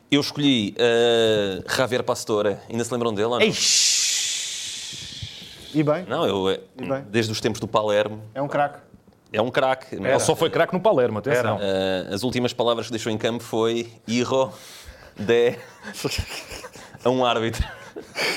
[0.09, 2.55] Eu escolhi uh, Javier Pastore.
[2.69, 3.27] Ainda se lembram dele?
[3.27, 3.45] ou não?
[5.73, 7.03] E bem, Não, eu, eh, E bem?
[7.09, 8.79] desde os tempos do Palermo, é um craque.
[9.33, 9.95] é um craque.
[9.95, 11.57] Ele só foi craque no Palermo, atenção.
[11.57, 14.51] Uh, as últimas palavras que deixou em campo foi Iro
[15.19, 15.55] de
[17.07, 17.65] a um árbitro.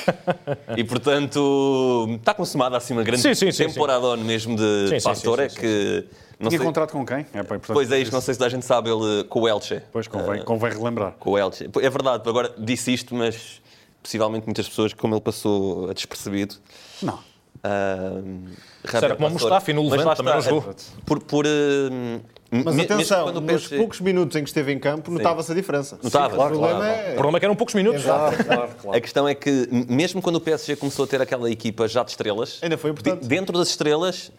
[0.77, 5.51] e portanto está consumada assim uma grande Sim, sim, sim, temporada mesmo de Sim, Pastore
[5.51, 6.07] sim, que
[6.39, 7.27] não Tinha sei, contrato com quem?
[7.35, 9.83] É, portanto, pois é isto, não sei se a gente sabe ele com o Elche.
[9.93, 11.13] Pois convém, convém relembrar.
[11.19, 11.69] Com o Elche.
[11.83, 13.61] É verdade, agora disse isto, mas
[14.03, 16.55] possivelmente muitas pessoas, como ele passou a despercebido.
[17.03, 17.17] Não.
[17.63, 18.49] Uh,
[18.91, 20.75] Era como o Mustafi no Levante, também não jogou.
[21.05, 24.79] Por, por, uh, Mas me- atenção, o nos PSG poucos minutos em que esteve em
[24.79, 25.99] campo, notava-se a diferença.
[26.03, 27.11] Notava, o claro, problema claro, é.
[27.13, 28.03] O problema é que eram poucos minutos.
[28.03, 28.45] Exato.
[28.45, 28.99] Claro, claro.
[28.99, 32.11] A questão é que, mesmo quando o PSG começou a ter aquela equipa já de
[32.11, 33.21] estrelas, Ainda foi importante.
[33.23, 34.33] de- dentro das estrelas,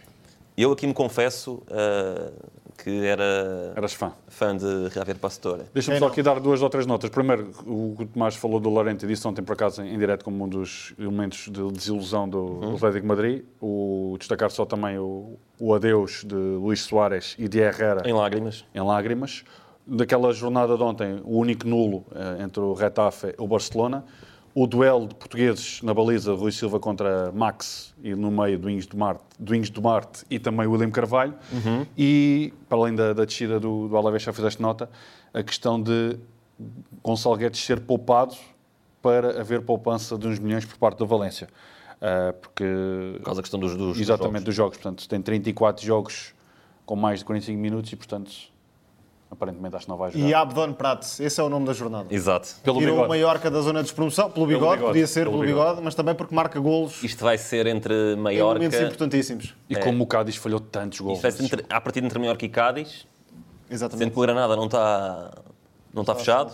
[0.58, 2.32] eu aqui me confesso ah,
[2.84, 4.12] que era Eras fã.
[4.28, 5.64] fã de Javier Pastore.
[5.74, 7.10] Deixa-me só aqui dar duas ou três notas.
[7.10, 10.44] Primeiro, o que o Tomás falou do Lorente, disse ontem por acaso em direto como
[10.44, 13.44] um dos elementos de desilusão do do Atlético de Madrid.
[13.62, 18.66] O, destacar só também o, o adeus de Luís Soares e de Herrera Em lágrimas.
[18.74, 19.44] em lágrimas.
[19.86, 24.04] Daquela jornada de ontem, o único nulo eh, entre o Retafe e o Barcelona.
[24.54, 28.86] O duelo de portugueses na baliza, Rui Silva contra Max, e no meio do Ings
[28.86, 31.34] do Marte, do Ings do Marte e também o William Carvalho.
[31.98, 34.90] E, para além da, da descida do, do Alavés, já fizeste nota,
[35.34, 36.18] a questão de
[37.02, 38.36] Gonçalo Guedes ser poupado
[39.02, 41.48] para haver poupança de uns milhões por parte do Valência.
[42.02, 42.64] Ah, porque
[43.18, 44.78] Por causa da questão dos, dos Exatamente, dos dos jogos.
[44.78, 46.34] Portanto, tem 34 jogos
[46.86, 48.32] com mais de 45 minutos e, portanto,
[49.32, 50.28] aparentemente acho que não vai jogar.
[50.28, 52.14] E Abdon Prats, esse é o nome da jornada.
[52.14, 52.50] Exato.
[52.62, 53.20] Pelo Tirou o bigode.
[53.20, 56.14] Mallorca da zona de despromoção, pelo bigode, bigode, podia ser pelo pelo bigode, mas também
[56.14, 58.56] porque marca golos Isto vai ser entre em Maiorca...
[58.56, 59.56] momentos importantíssimos.
[59.70, 61.16] E como o Cádiz falhou tantos gols.
[61.18, 63.08] Isto vai ser entre, à partida entre Maiorca e Cádiz, sendo
[63.72, 64.12] Exatamente.
[64.12, 65.32] que o Granada não está,
[65.94, 66.54] não está fechado,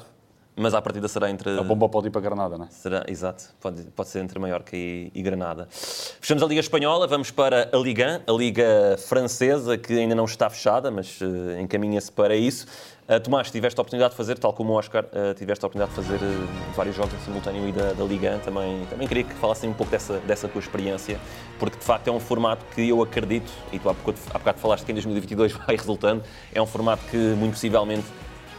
[0.58, 1.58] mas à partida será entre...
[1.58, 2.68] A bomba pode ir para Granada, não é?
[2.70, 5.68] Será, exato, pode, pode ser entre Maiorca e, e Granada.
[5.70, 10.50] Fechamos a Liga Espanhola, vamos para a Liga, a Liga Francesa, que ainda não está
[10.50, 12.66] fechada, mas eh, encaminha-se para isso.
[13.08, 15.96] Uh, Tomás, tiveste a oportunidade de fazer, tal como o Oscar, uh, tiveste a oportunidade
[15.96, 18.40] de fazer uh, vários jogos em simultâneo aí da, da Liga 1.
[18.40, 21.18] Também, também queria que falassem um pouco dessa, dessa tua experiência,
[21.58, 24.60] porque de facto é um formato que eu acredito, e tu há bocado, há bocado
[24.60, 26.22] falaste que em 2022 vai resultando,
[26.54, 28.06] é um formato que muito possivelmente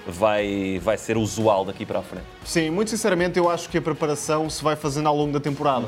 [0.08, 2.24] vai, vai ser usual daqui para a frente.
[2.44, 5.86] Sim, muito sinceramente eu acho que a preparação se vai fazendo ao longo da temporada.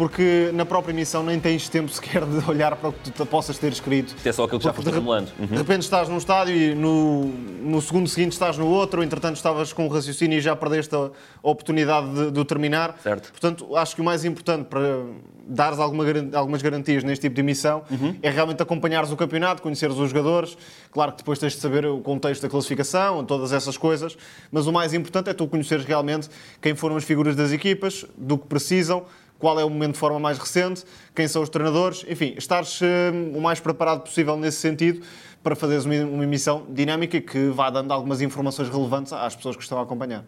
[0.00, 3.58] Porque na própria emissão nem tens tempo sequer de olhar para o que tu possas
[3.58, 4.16] ter escrito.
[4.24, 5.30] É só aquilo que já foste acumulando.
[5.38, 5.46] Uhum.
[5.46, 9.36] de repente estás num estádio e no, no segundo seguinte estás no outro, ou entretanto
[9.36, 11.10] estavas com um raciocínio e já perdeste a,
[11.42, 12.98] oportunidade de, de o terminar.
[13.02, 13.30] Certo.
[13.30, 15.04] Portanto, acho que o mais importante para
[15.46, 18.16] dares alguma algumas garantias neste tipo de emissão Uhum.
[18.22, 20.56] é realmente acompanhares o campeonato, conheceres os jogadores.
[20.90, 24.16] Claro que depois tens de saber o contexto da classificação, todas essas coisas,
[24.50, 28.38] mas o mais importante é tu conheceres realmente quem foram as figuras das equipas, do
[28.38, 29.04] que precisam,
[29.40, 33.10] qual é o momento de forma mais recente, quem são os treinadores, enfim, estares eh,
[33.34, 35.00] o mais preparado possível nesse sentido
[35.42, 39.62] para fazeres uma, uma emissão dinâmica que vá dando algumas informações relevantes às pessoas que
[39.62, 40.24] estão a acompanhar.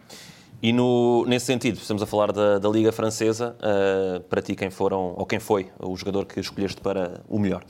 [0.63, 4.71] E no, nesse sentido, estamos a falar da, da Liga Francesa, uh, para ti quem
[4.71, 7.65] foram, ou quem foi o jogador que escolheste para o melhor?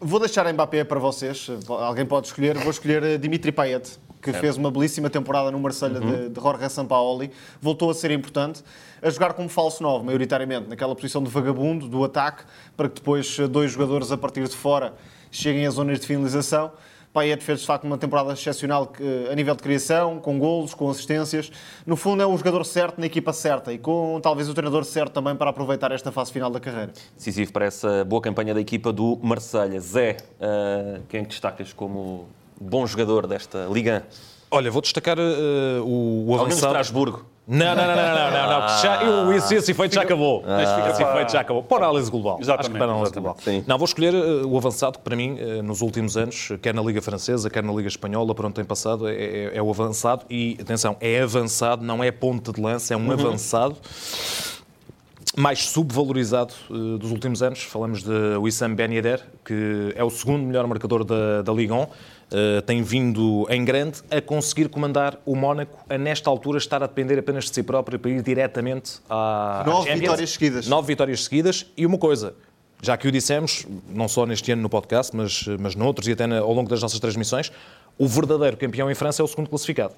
[0.00, 3.98] Vou deixar Mbappé para vocês, alguém pode escolher, vou escolher eh, Dimitri Payet,
[4.32, 8.62] que fez uma belíssima temporada no Marselha de, de Jorge Sampaoli, voltou a ser importante,
[9.02, 12.44] a jogar como falso 9, maioritariamente, naquela posição de vagabundo, do ataque,
[12.76, 14.94] para que depois eh, dois jogadores a partir de fora
[15.30, 16.72] cheguem às zonas de finalização.
[17.12, 20.90] Payet fez de facto uma temporada excepcional que, a nível de criação, com golos, com
[20.90, 21.50] assistências.
[21.86, 25.14] No fundo, é o jogador certo na equipa certa e com talvez o treinador certo
[25.14, 26.92] também para aproveitar esta fase final da carreira.
[27.16, 29.80] Decisivo para essa boa campanha da equipa do Marselha.
[29.80, 32.28] Zé, uh, quem que destacas como
[32.60, 34.04] bom jogador desta Liga?
[34.50, 35.22] Olha, vou destacar uh,
[35.84, 36.66] o, o Alguém de avançado.
[36.72, 37.24] Estrasburgo.
[37.48, 40.42] Não, não, não, não, não, não, Já, eu, esse, esse efeito já acabou.
[40.60, 41.62] esse efeito já acabou.
[41.62, 42.38] Para a análise global.
[42.40, 43.36] Exatamente, Acho que para a análise global.
[43.40, 43.64] Sim.
[43.68, 46.82] Não, vou escolher uh, o avançado que para mim, uh, nos últimos anos, quer na
[46.82, 50.24] Liga Francesa, quer na Liga Espanhola, por onde tem passado, é, é- é o avançado.
[50.28, 53.76] E, atenção, é avançado, não é ponta de lança, é um avançado
[55.36, 57.62] mais subvalorizado uh, dos últimos anos.
[57.62, 61.86] Falamos de Wissam Ben Yedder, que é o segundo melhor marcador da, da Ligue 1.
[62.26, 66.88] Uh, tem vindo em grande a conseguir comandar o Mónaco a nesta altura estar a
[66.88, 70.00] depender apenas de si próprio para ir diretamente à à Nove Champions.
[70.00, 70.66] vitórias seguidas.
[70.66, 72.34] Nove vitórias seguidas e uma coisa,
[72.82, 76.24] já que o dissemos, não só neste ano no podcast, mas, mas noutros e até
[76.24, 77.52] ao longo das nossas transmissões,
[77.96, 79.94] o verdadeiro campeão em França é o segundo classificado.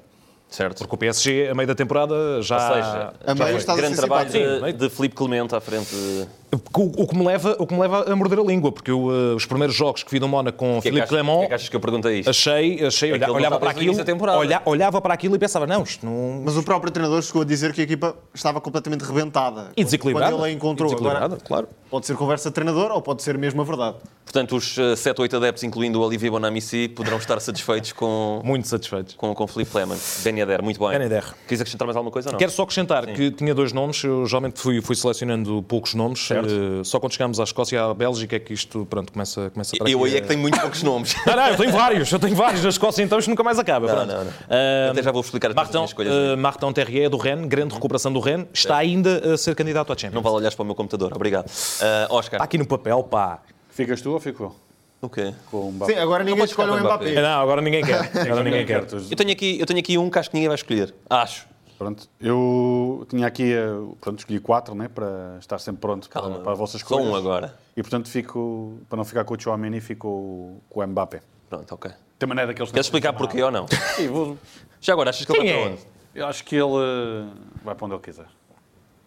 [0.51, 0.79] Certo.
[0.79, 2.57] Porque o PSG, a meio da temporada, já.
[2.69, 4.33] Ou seja, A meio já está a grande ser trabalho de,
[4.73, 5.95] Sim, de Filipe Clemente à frente.
[5.95, 8.91] de- O, o que me leva, o que me leva a morder a língua, porque
[8.91, 11.47] eu, eh, os primeiros jogos que vi no Mónaco com que é que Clement, é
[11.49, 12.31] que achas que eu perguntei isto?
[12.31, 15.67] achei, achei olha- Aquilo não olhava está para aquilo, olha- olhava para aquilo e pensava,
[15.67, 16.41] não, isto não.
[16.47, 19.73] Mas o próprio treinador chegou a dizer que a equipa estava completamente rebentada.
[19.77, 20.33] E desequilibrada.
[20.33, 20.89] Quando ele a encontrou.
[20.89, 21.69] Desequilibrada, Agora, claro.
[21.91, 23.97] pode ser conversa de treinador ou pode ser mesmo a verdade.
[24.29, 28.69] Portanto, os 7 ou 8 adeptos, incluindo o Olivier Bonamici, poderão estar satisfeitos com, Muito
[28.69, 29.15] satisfeitos.
[29.15, 29.97] com, com Filipe Clement.
[30.23, 30.91] Ben Yedder, muito bem.
[30.91, 31.25] Ben Yedder.
[31.47, 32.39] Queres acrescentar mais alguma coisa ou não?
[32.39, 36.85] Quero só acrescentar que tinha dois nomes, eu geralmente fui, fui selecionando poucos nomes, eh,
[36.85, 39.91] só quando chegámos à Escócia e à Bélgica é que isto pronto, começa, começa para
[39.91, 41.15] Eu aí é a- que tenho muito poucos nomes.
[41.27, 43.87] Não, não, eu tenho vários, eu tenho vários na Escócia, então isto nunca mais acaba.
[43.87, 44.33] Não, não, não.
[44.51, 46.13] Ah, Até já vou explicar as Martin, minhas escolhas.
[46.13, 49.97] uh, Martin Terrier do Rennes, grande recuperação do Rennes, está ainda a ser candidato à
[49.97, 50.15] Champions.
[50.15, 51.51] Não vale olhar para o meu computador, obrigado.
[51.81, 52.35] Ah, Oscar.
[52.39, 53.41] Está aqui no papel, pá.
[53.79, 54.57] Ficas tu ou fico eu?
[55.01, 55.33] O quê?
[55.53, 55.93] Com o Mbappé.
[55.95, 57.13] Sim, agora ninguém escolhe o Mbappé.
[57.13, 57.23] Mbappé.
[57.23, 58.11] Não, agora ninguém quer.
[58.27, 58.85] Agora ninguém quer.
[58.93, 60.93] Eu tenho, aqui, eu tenho aqui um que acho que ninguém vai escolher.
[61.09, 61.47] Acho.
[61.79, 63.69] Pronto, eu tinha aqui, eh,
[64.01, 66.39] pronto, escolhi quatro, né, para estar sempre pronto para, Calma.
[66.41, 67.07] para as vossas Só escolhas.
[67.07, 67.55] um agora.
[67.77, 71.21] E portanto fico, para não ficar com o Chouameni, fico com o Mbappé.
[71.49, 71.93] Pronto, ok.
[72.19, 72.73] Tem maneira daqueles...
[72.73, 73.69] Queres explicar porquê ou não?
[73.95, 74.37] Sim, vou-
[74.81, 75.73] Já agora, achas que ele Quem vai para é?
[75.75, 75.83] onde?
[76.17, 77.25] Eu acho que ele eh,
[77.63, 78.27] vai para onde ele quiser.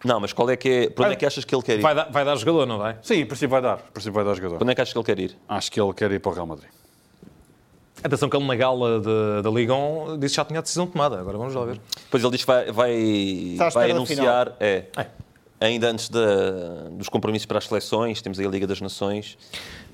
[0.04, 0.90] Não, mas qual é que é...
[0.90, 1.82] Para onde é que achas que ele quer ir?
[1.82, 2.96] Vai dar, vai dar jogador, não vai?
[3.02, 3.78] Sim, em princípio vai dar.
[3.88, 4.56] Em princípio vai dar jogador.
[4.56, 5.36] Para onde é que achas que ele quer ir?
[5.48, 6.68] Acho que ele quer ir para o Real Madrid.
[8.02, 10.86] Atenção que ele na gala de- da Liga 1 disse que já tinha a decisão
[10.88, 11.20] tomada.
[11.20, 11.80] Agora vamos lá ver.
[12.10, 14.56] Pois ele diz que vai, vai, vai anunciar...
[14.58, 15.06] É, É.
[15.60, 19.38] ainda antes da- dos compromissos para as seleções, temos aí a Liga das Nações,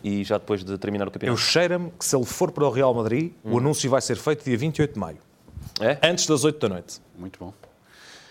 [0.03, 1.39] e já depois de terminar o Eu campeonato.
[1.43, 3.53] cheiro-me que se ele for para o Real Madrid, Hum.
[3.53, 5.19] o anúncio vai ser feito dia 28 de maio.
[5.79, 5.99] É?
[6.03, 7.01] Antes das 8 da noite.
[7.19, 7.53] Muito bom.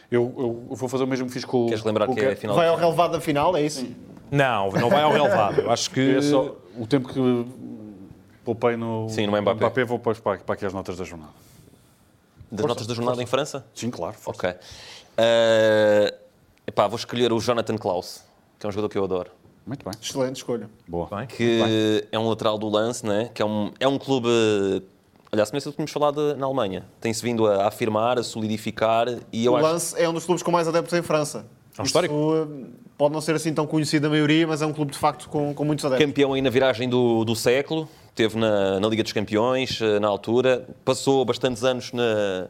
[0.09, 1.67] Eu, eu- vou fazer o mesmo que fiz com o...
[1.67, 2.55] Queres lembrar o que é a final?
[2.55, 3.85] Vai ao relevado da final, é isso?
[4.31, 5.61] Não, não vai ao relevado.
[5.61, 6.17] Eu acho que...
[6.17, 7.45] É só o tempo que
[8.43, 9.83] poupei no, Sim, no Mbappé.
[9.83, 11.33] vou pôr para, para aqui as notas da jornada.
[12.49, 13.65] Das notas da jornada em França?
[13.73, 14.13] Sim, claro.
[14.13, 14.39] força.
[14.39, 14.49] Ok.
[15.19, 16.15] Uh,
[16.65, 18.23] epá, vou escolher o Jonathan Klaus,
[18.57, 19.31] que é um jogador que eu adoro.
[19.65, 19.93] Muito bem.
[20.01, 20.69] Excelente escolha.
[20.87, 21.07] Boa.
[21.07, 21.27] Bem.
[21.27, 23.29] Que é um lateral do Lance, né?
[23.33, 24.29] que é um, é um clube.
[25.31, 26.85] Olha, a semelhança do que tínhamos falado na Alemanha.
[27.01, 29.65] Tem-se vindo a afirmar, a solidificar e eu o acho.
[29.65, 31.45] Lance é um dos clubes com mais adeptos em França.
[31.77, 32.13] É um Isso, histórico.
[32.13, 32.65] eh,
[32.97, 35.53] pode não ser assim tão conhecido da maioria, mas é um clube de facto com,
[35.53, 36.05] com muitos adeptos.
[36.07, 40.07] Campeão aí na viragem do, do século, teve na, na Liga dos Campeões, eh, na
[40.07, 42.47] altura, passou bastantes anos na,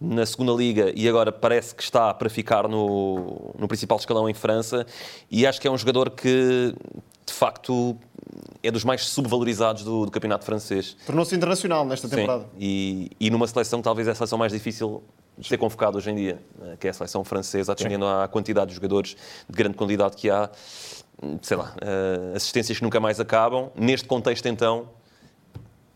[0.00, 4.34] na segunda Liga e agora parece que está para ficar no, no principal escalão em
[4.34, 4.86] França.
[5.30, 6.72] E acho que é um jogador que,
[7.28, 7.96] de facto,
[8.62, 10.96] é dos mais subvalorizados do, do campeonato francês.
[11.06, 12.44] Tornou-se internacional nesta temporada.
[12.44, 12.50] Sim.
[12.58, 15.02] E, e numa seleção, talvez é a seleção mais difícil
[15.36, 18.70] de ser convocado hoje em dia, né, que é a seleção francesa, atendendo à quantidade
[18.70, 19.16] de jogadores
[19.48, 20.50] de grande qualidade que há.
[21.42, 23.70] Sei lá, eh, assistências que nunca mais acabam.
[23.74, 24.88] Neste contexto, então,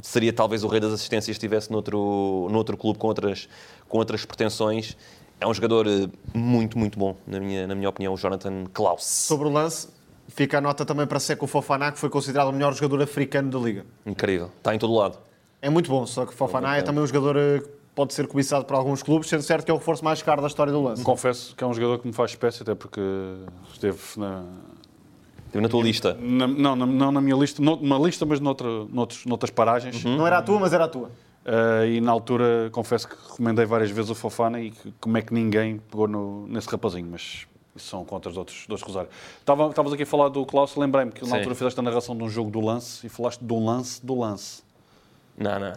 [0.00, 3.48] seria talvez o rei das assistências se estivesse noutro, noutro clube com outras,
[3.88, 4.96] com outras pretensões.
[5.40, 9.04] É um jogador eh, muito, muito bom, na minha, na minha opinião, o Jonathan Klaus.
[9.04, 9.88] Sobre o lance,
[10.28, 13.58] fica a nota também para Seco Fofaná, que foi considerado o melhor jogador africano da
[13.58, 13.84] Liga.
[14.06, 14.50] Incrível.
[14.58, 15.18] Está em todo lado.
[15.60, 18.64] É muito bom, só que Fofaná é também um jogador eh, que pode ser cobiçado
[18.64, 21.02] por alguns clubes, sendo certo que é o reforço mais caro da história do lance.
[21.04, 23.00] Confesso que é um jogador que me faz espécie, até porque
[23.72, 24.44] esteve na,
[25.46, 26.14] Estive na tua lista.
[26.20, 30.02] na- não, na, não na minha lista, numa lista, mas noutra, noutros, noutras paragens.
[30.04, 31.10] Não era a tua, mas era a tua.
[31.44, 35.22] Uh, e na altura, confesso que recomendei várias vezes o Fofana e que, como é
[35.22, 39.12] que ninguém pegou no- nesse rapazinho, mas isso são contas de outros, de outros rosários.
[39.40, 41.36] Estava- Estavas aqui a falar do Klaus, lembrei-me que na Sim.
[41.36, 44.62] altura fizeste a narração de um jogo do lance e falaste do lance do lance.
[45.36, 45.72] Não, não.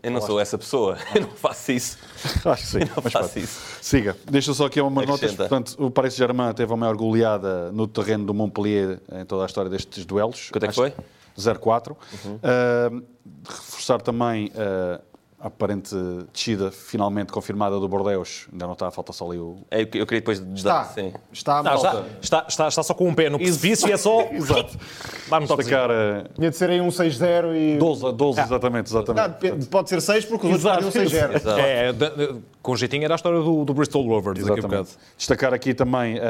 [0.00, 0.96] Eu não sou essa pessoa.
[1.12, 1.98] Eu não faço isso.
[2.44, 2.78] Acho que sim.
[2.94, 3.38] não mas faço pronto.
[3.44, 3.60] isso.
[3.82, 4.16] Siga.
[4.30, 5.32] Deixa só aqui umas notas.
[5.32, 5.48] Acrescenta.
[5.48, 9.46] Portanto, o Paris Saint-Germain teve a maior goleada no terreno do Montpellier em toda a
[9.46, 10.50] história destes duelos.
[10.50, 10.92] Quanto é que foi?
[11.36, 11.92] 0-4.
[11.92, 13.02] Uh,
[13.48, 15.07] reforçar também uh, a
[15.40, 15.94] aparente
[16.32, 18.48] descida finalmente confirmada do Bordeaux.
[18.52, 19.58] Ainda não está, falta só ali o...
[19.70, 20.84] É, Eu, eu queria depois Está, dar.
[20.86, 21.12] Sim.
[21.32, 24.22] está Não, está, está, está, está só com um pé no precipício e é só.
[24.32, 24.76] Exato.
[24.76, 25.56] Um toquezinho.
[25.56, 27.78] Destacar uh, Tinha de ser aí um 6-0 e...
[27.78, 29.40] 12, 12 exatamente, Não, exatamente.
[29.40, 31.36] depende- pode ser 6 porque os outros Exato, podiam 6-0.
[31.36, 31.60] Exato.
[31.60, 34.82] É, de- de- com jeitinho era a história do, do Bristol Rovers daqui a bocado.
[34.82, 34.98] Exatamente.
[35.16, 36.20] Destacar aqui também uh,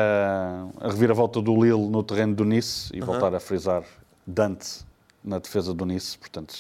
[0.80, 3.82] a reviravolta do Lille no terreno do Nice e voltar a frisar
[4.26, 4.86] Dante
[5.24, 6.54] na defesa do Nice, portanto,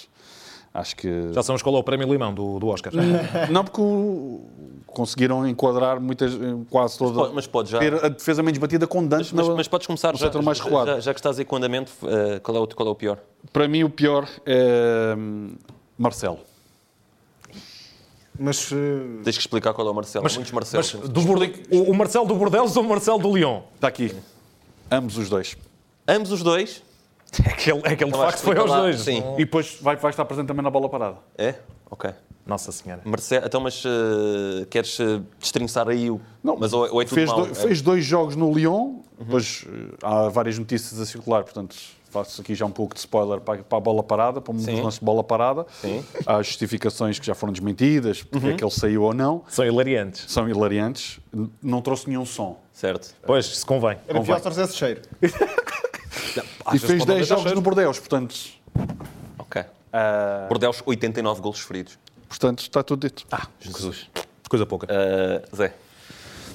[0.78, 1.32] acho que...
[1.32, 2.92] Já sabemos qual é o prémio limão do, do Oscar.
[3.50, 4.40] Não, porque o-
[4.86, 6.32] conseguiram enquadrar muitas,
[6.70, 7.14] quase toda...
[7.20, 9.86] pode- mas pode já- Ter a defesa menos batida com Dante Mas, na- mas podes
[9.86, 10.90] começar no já, mais já, recuado.
[10.92, 13.18] já, já que estás aí com andamento, eh, qual, é o, qual é o pior?
[13.52, 15.54] Para mim o pior é hum,
[15.96, 16.38] Marcelo.
[18.38, 20.26] Mas eh, Tens que explicar qual é o Marcelo.
[20.26, 20.94] Há muitos Marcelos.
[20.94, 23.62] Mas do Borde- o, o Marcelo do Bordeaux ou o Marcelo do Lyon?
[23.74, 24.14] Está aqui.
[24.90, 25.56] Ambos os dois.
[26.06, 26.82] Ambos os dois.
[27.44, 29.00] É aquele, é aquele de Então, facto foi aos lá, dois.
[29.00, 29.22] sim.
[29.34, 31.16] E depois vai, vai estar presente também na bola parada.
[31.36, 31.54] É?
[31.90, 32.10] Ok.
[32.46, 33.02] Nossa Senhora.
[33.04, 36.18] Mercê, então, mas eh, queres uh, destrinçar aí o.
[36.42, 37.44] Não, mas ou, ou é fez, mal?
[37.46, 41.76] do- fez dois jogos no Lyon, depois eh, há várias notícias a circular, portanto
[42.10, 44.80] faço aqui já um pouco de spoiler para, para a bola parada, para um Sim.
[44.80, 45.66] lance de bola parada.
[45.82, 46.02] Sim.
[46.24, 50.24] Há justificações que já foram desmentidas, porque é que ele saiu ou não, São hilariantes.
[50.26, 51.20] são hilariantes.
[51.62, 52.58] Não trouxe nenhum som.
[52.72, 53.14] Certo.
[53.26, 53.98] Pois, se convém.
[54.08, 55.02] Era pior se trouxesse cheiro.
[56.74, 58.34] e fez 10 pode não deixar jogos no Bordeaux, portanto,
[59.38, 59.62] Ok.
[59.92, 61.98] ah, Bordeaux, 89 golos sofridos.
[62.28, 63.26] portanto está tudo dito.
[63.30, 64.08] Ah, Jesus.
[64.48, 64.86] Coisa pouca.
[64.90, 65.74] Eh, Zé.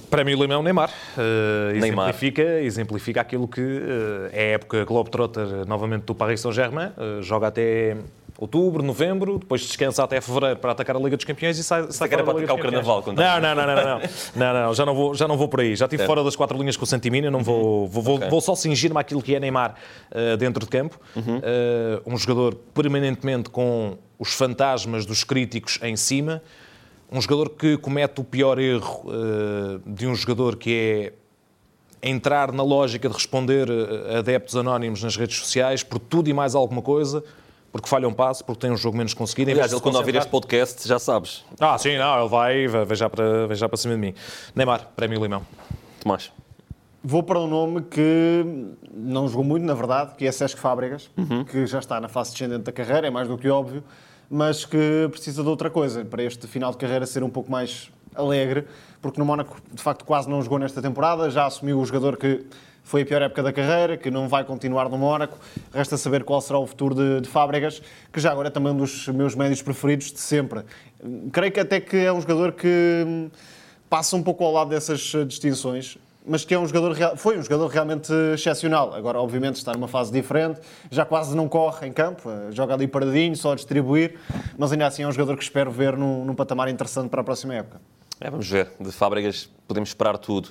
[0.10, 0.92] Prémio Limão Neymar.
[1.18, 2.10] Uh, Neymar.
[2.10, 6.92] Exemplifica, exemplifica aquilo que uh, é a época Globetrotter novamente do Paris Saint-Germain.
[6.96, 7.98] Uh, joga até
[8.44, 12.10] outubro, novembro, depois descansa até fevereiro para atacar a Liga dos Campeões e sai, sai
[12.10, 12.60] fora para atacar o.
[12.60, 14.00] Carnaval, quando Não, não, não, não, não, não,
[14.36, 15.76] não, não, já não vou, já não vou por aí.
[15.76, 18.56] Já estive fora das quatro linhas com o Santimina, não vou, vou, vou, vou só
[18.56, 19.76] cingir-me àquilo que é Neymar
[20.12, 21.00] uh, dentro de campo.
[21.16, 26.42] Uh, um jogador permanentemente com os fantasmas dos críticos em cima.
[27.12, 31.14] Um jogador que comete o pior erro uh, de um jogador que
[32.02, 33.68] é entrar na lógica de responder
[34.14, 37.24] a adeptos anónimos nas redes sociais por tudo e mais alguma coisa,
[37.74, 39.50] porque falha um passo, porque tem um jogo menos conseguido.
[39.50, 41.44] em vez Aliás, de ele quando ouvir este podcast, já sabes.
[41.60, 44.14] Ah, sim, não, ele vai, vai, vai já para, vai já para cima de mim.
[44.56, 45.42] Neymar, Prémio Limão.
[46.00, 46.32] Tomás.
[47.04, 48.46] Vou para um nome que
[48.94, 51.10] não jogou muito, na verdade, que é Sesc Fábregas,
[51.50, 53.84] que já está na fase descendente da carreira, é mais do que óbvio,
[54.30, 57.90] mas que precisa de outra coisa para este final de carreira ser um pouco mais
[58.16, 58.68] alegre,
[59.02, 62.46] porque no Mónaco, de facto, quase não jogou nesta temporada, já assumiu o jogador que
[62.84, 65.40] foi a pior época da carreira, que não vai continuar no Mónaco.
[65.74, 67.82] Resta saber qual será o futuro de, de Fábregas,
[68.12, 70.62] que já agora é também um dos meus médios preferidos de sempre.
[71.32, 73.32] Creio que até que é um jogador que hum,
[73.90, 77.42] passa um pouco ao lado dessas eh, distinções, mas que é um jogador foi um
[77.42, 78.94] jogador realmente excepcional.
[78.94, 80.60] Agora, obviamente, está numa fase diferente,
[80.92, 84.20] já quase não corre em campo, eh, joga ali paradinho, só a distribuir,
[84.58, 87.24] mas ainda assim é um jogador que espero ver num, num patamar interessante para a
[87.24, 87.82] próxima época.
[88.20, 88.72] É, vamos ver.
[88.80, 90.50] De Fábregas podemos esperar tudo.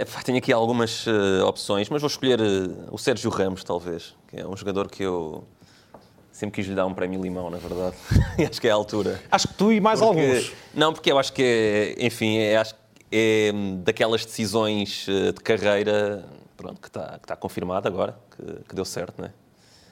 [0.00, 2.44] Epá, tenho aqui algumas eh, opções, mas vou escolher eh,
[2.90, 5.44] o Sérgio Ramos, talvez, que é um jogador que eu
[6.30, 7.96] sempre quis lhe dar um prémio limão, na verdade.
[8.48, 9.20] acho que é a altura.
[9.30, 10.52] Acho que tu e mais Porque- alguns.
[10.74, 11.42] Não, porque eu acho que
[11.98, 12.80] é, enfim, é, acho que
[13.10, 16.24] é hum, daquelas decisões de carreira
[16.56, 19.32] pronto, que está que tá confirmada agora, que, que deu certo, não é?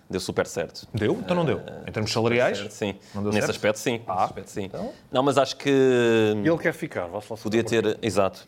[0.09, 0.87] Deu super certo.
[0.93, 1.13] Deu?
[1.15, 1.61] Então não deu.
[1.89, 2.59] Em termos salariais?
[2.59, 3.57] Certo, Sim, Não deu nesse certo?
[3.57, 4.03] aspecto sim.
[4.07, 4.63] Ah, Nesse aspecto, sim.
[4.65, 4.93] então?
[5.11, 8.47] Não, mas acho que E ele quer ficar, vá-se lá podia ter, exato,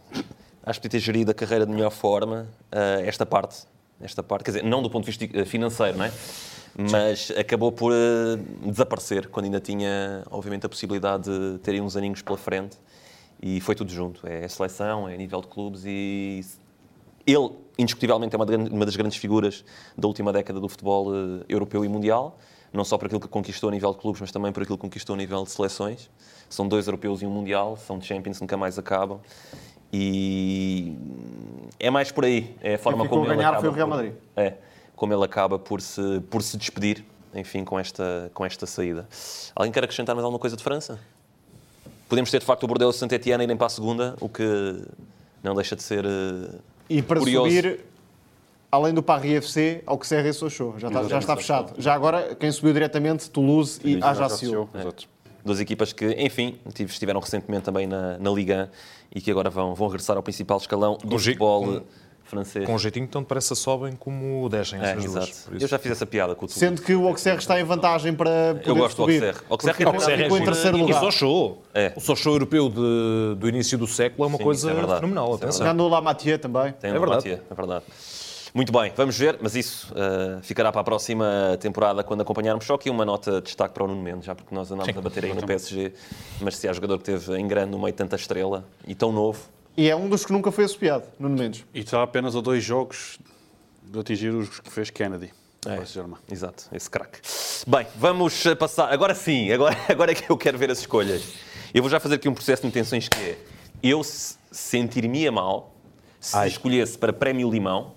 [0.66, 3.64] acho que podia ter gerido a carreira de melhor forma, eh, esta parte,
[4.00, 6.12] esta parte, quer dizer, não do ponto de vista eh, financeiro, não é?
[6.78, 8.36] Mas acabou por eh,
[8.66, 12.76] desaparecer quando ainda tinha, obviamente, a possibilidade de ter aí uns aninhos pela frente
[13.42, 14.26] e foi tudo junto.
[14.26, 16.44] É a seleção, é nível de clubes e
[17.26, 19.64] ele, indiscutivelmente, é uma, de uma das grandes figuras
[19.96, 22.38] da última década do futebol eh, europeu e mundial,
[22.72, 24.82] não só por aquilo que conquistou a nível de clubes, mas também por aquilo que
[24.82, 26.10] conquistou a nível de seleções.
[26.48, 29.18] São dois europeus e um mundial, são Champions, nunca mais acabam.
[29.92, 30.94] E
[31.78, 33.96] é mais por aí, é a forma como ele ganhar acaba foi o Real por-
[33.96, 34.12] Madrid.
[34.36, 34.54] É,
[34.94, 39.06] como ele acaba por se, por se despedir, enfim, com esta, com esta saída.
[39.54, 40.98] Alguém quer acrescentar mais alguma coisa de França?
[42.08, 44.42] Podemos ter, de facto, o Bordeaux e o Saint-Etienne irem para a segunda, o que
[45.42, 46.54] não deixa de ser eh,
[46.88, 47.48] E para curioso.
[47.50, 47.80] subir,
[48.70, 51.74] além do Paris FC, ao que e Sochaux, já está, já está fechado.
[51.78, 54.68] Já agora, quem subiu diretamente, Toulouse e Ajaccio.
[54.74, 55.08] Exato.
[55.46, 58.68] Duas equipas que, enfim, tive- estiveram recentemente também na, na Liga
[59.14, 61.82] 1 e que agora vão, vão regressar ao principal escalão do futebol com-
[62.24, 62.66] francês.
[62.66, 65.16] Com um jeitinho, então depressa sobem como descem É, essas duas.
[65.28, 65.42] exato.
[65.48, 66.58] Por isso- Eu já fiz essa piada com o Toulouse.
[66.58, 69.24] Sendo que o Auxerre está em vantagem para poder Eu gosto do subir.
[69.24, 69.46] Auxerre.
[69.48, 70.22] Auxerre Porque é ficou- verdade.
[70.24, 71.00] ficou em terceiro E lugar.
[71.00, 71.58] Sochaux.
[71.72, 71.92] É.
[71.94, 75.30] O Sochaux europeu de- do início do século é uma Sim, coisa é fenomenal.
[75.30, 75.64] É atenção.
[75.64, 76.72] Já andou lá Mathieu também.
[76.72, 77.14] Tem É verdade.
[77.30, 77.84] Mathieu, é verdade.
[78.56, 82.64] Muito bem, vamos ver, mas isso eh, ficará para a próxima temporada quando acompanharmos.
[82.64, 85.00] Só aqui uma nota de destaque para o Nuno Mendes, já porque nós andámos a
[85.02, 85.92] bater aí no PSG,
[86.40, 89.12] mas se há jogador que teve em grande no meio de tanta estrela e tão
[89.12, 89.38] novo,
[89.76, 91.66] E é um dos que nunca foi assobiado, Nuno Mendes.
[91.74, 93.18] E está apenas a dois jogos
[93.82, 95.34] de atingir os que fez Kennedy.
[95.66, 95.76] É.
[96.32, 97.18] Exato, esse craque.
[97.66, 98.90] Bem, vamos eh, passar.
[98.90, 101.22] Agora sim, agora, agora é que eu quero ver as escolhas.
[101.74, 103.38] Eu vou já fazer aqui um processo de intenções que é:
[103.82, 105.74] eu se- sentir-me mal
[106.18, 107.92] se escolhesse para Prémio Limão,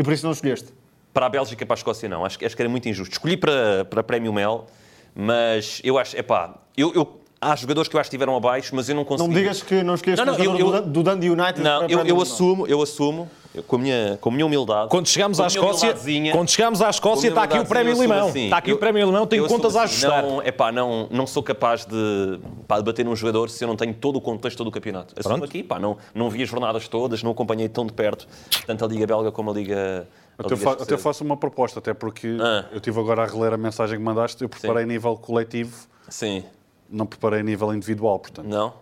[0.00, 0.68] E por isso não escolheste.
[1.12, 2.24] para a Bélgica e para a Escócia, não.
[2.24, 3.12] Acho, que- acho que era muito injusto.
[3.12, 4.66] Escolhi para, para Prémio Mel,
[5.14, 8.88] mas eu acho, epá, eu, eu, há jogadores que eu acho que estiveram abaixo, mas
[8.88, 9.28] eu não consigo.
[9.28, 11.60] Não me digas que não escolheste Não, não, eu- do eu- Dan- do Dundee United.
[11.62, 13.28] Não, eu, eu assumo, eu assumo,
[13.66, 14.88] com a minha, com a minha humildade.
[14.90, 17.62] Quando chegamos com a à minha Escócia, quando chegamos à Escócia, a está aqui o
[17.62, 18.28] humildadezinha, Prémio eu assumo Limão.
[18.28, 18.44] assim.
[18.44, 20.22] Está aqui Eu- o Prémio Limão, tenho contas a assim, ajustar.
[20.22, 22.38] Não, epá, não, não sou capaz de,
[22.68, 25.14] pá, de bater num jogador se eu não tenho todo o contexto todo o campeonato.
[25.18, 25.48] Assumo Pronto.
[25.48, 28.26] aqui, pá, não, não vi as jornadas todas, não acompanhei tão de perto
[28.66, 30.06] tanto a Liga Belga como a Liga,
[30.38, 32.66] Até, fa- até faço uma proposta, até porque Ah.
[32.70, 35.74] eu estive agora a reler a mensagem que mandaste, eu preparei a nível coletivo,
[36.08, 36.44] Sim.
[36.88, 38.46] não preparei a nível individual, portanto.
[38.46, 38.72] Não?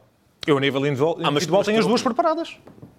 [0.46, 2.56] Eu, a nível individual, Ah, mas- individual mas tenho as duas preparadas.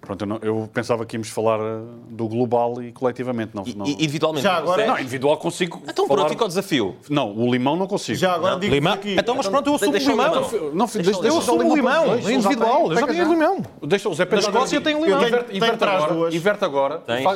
[0.09, 3.51] Pronto, eu, não- eu pensava que íamos falar eh, do global e coletivamente.
[3.53, 4.41] Não, E, não, individualmente.
[4.41, 4.87] Já agora- Zé?
[4.87, 5.83] não individual consigo.
[5.87, 6.21] Então falar...
[6.21, 6.95] pronto, fica o desafio.
[7.07, 8.17] Não, o limão não consigo.
[8.17, 8.93] Já agora digo Limão.
[8.93, 9.15] aqui.
[9.19, 10.25] Então, mas pronto, eu assumo o deixa o limão.
[10.33, 10.41] limão.
[10.73, 12.91] Não, deixa, Deixa- deixa, Eu assumo o limão, individual.
[12.91, 13.61] Eu já tenho limão.
[13.83, 15.21] deixa o Zé Na Pedro agora Escócia limão.
[15.21, 16.13] Eu Inverte, tenho- inverte tenho para as agora.
[16.15, 16.33] duas.
[16.33, 16.95] Inverte agora.
[16.95, 17.29] Então Tenho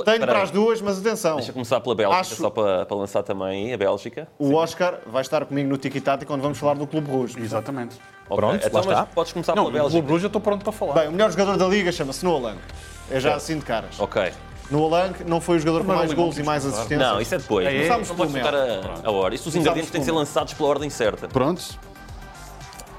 [0.00, 1.36] Espera para as duas, mas atenção.
[1.36, 4.26] Deixa começar pela Bélgica, só para, lançar também a Bélgica.
[4.36, 7.38] O Oscar vai estar comigo no Tiki Tati quando vamos falar do Clube Rouge.
[7.40, 7.96] Exatamente.
[8.30, 9.06] Ok, Pronto, então, lá está.
[9.06, 9.90] Podes começar Não, pela Bélgica.
[9.92, 10.94] Clube Bruges eu estou pronto para falar.
[10.94, 12.58] Bem, o melhor jogador da liga chama-se Noah Lang.
[13.10, 13.98] É já assim de caras.
[13.98, 14.32] Ok.
[14.70, 17.00] Noah Lang não foi o jogador com Primeiro mais gols e mais assistências.
[17.00, 17.66] Não, isso é depois.
[17.66, 17.72] É, é.
[17.72, 19.34] Não Começámos pelo ficar a, a hora.
[19.34, 21.26] Isso os ingredientes têm que ser pelo lançados pela ordem certa.
[21.26, 21.62] Pronto.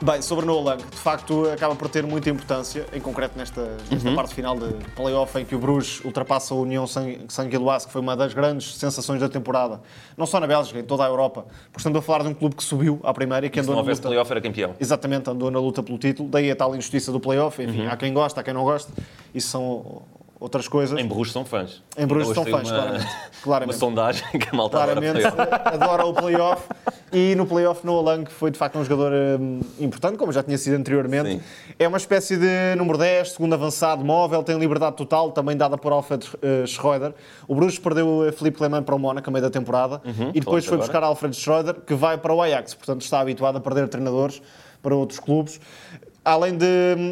[0.04, 4.10] Bem, sobre Noah Lang, de facto acaba por ter muita importância, em concreto nesta, nesta
[4.10, 4.16] Uhum.
[4.16, 8.16] parte final de playoff em que o Bruges ultrapassa a União Sanguiloise, que foi uma
[8.16, 9.80] das grandes sensações da temporada,
[10.18, 11.46] não só na Bélgica, em toda a Europa.
[11.72, 13.76] Portanto, a falar de um clube que subiu à primeira e que Se andou não
[13.76, 14.10] na houvesse luta.
[14.10, 14.74] playoff, era campeão.
[14.80, 17.62] Exatamente, andou na luta pelo título, daí a tal injustiça do playoff.
[17.62, 18.92] Enfim, há quem gosta, há quem não goste,
[19.36, 20.02] isso são
[20.42, 21.00] outras coisas.
[21.00, 21.84] Em Bruges são fãs.
[21.96, 23.06] Em Bruges são fãs, uma- claramente.
[23.42, 23.78] Uma claramente.
[23.80, 25.38] sondagem que a malta Claramente playoff.
[25.66, 26.64] adora o playoff
[27.12, 30.58] e no playoff Noah Lang foi de facto um jogador hum, importante, como já tinha
[30.60, 31.30] sido anteriormente.
[31.32, 31.42] Sim.
[31.80, 35.92] É uma espécie de número 10, segundo avançado, móvel, tem liberdade total, também dada por
[35.92, 37.14] Alfred uh, Schroeder.
[37.48, 40.02] O Bruges perdeu uh, Felipe Clement para o Mónaco a meio da temporada
[40.34, 40.88] e depois foi agora.
[40.88, 44.42] buscar Alfred Schroeder, que vai para o Ajax, portanto está habituado a perder treinadores
[44.82, 45.60] para outros clubes.
[46.24, 46.66] Além de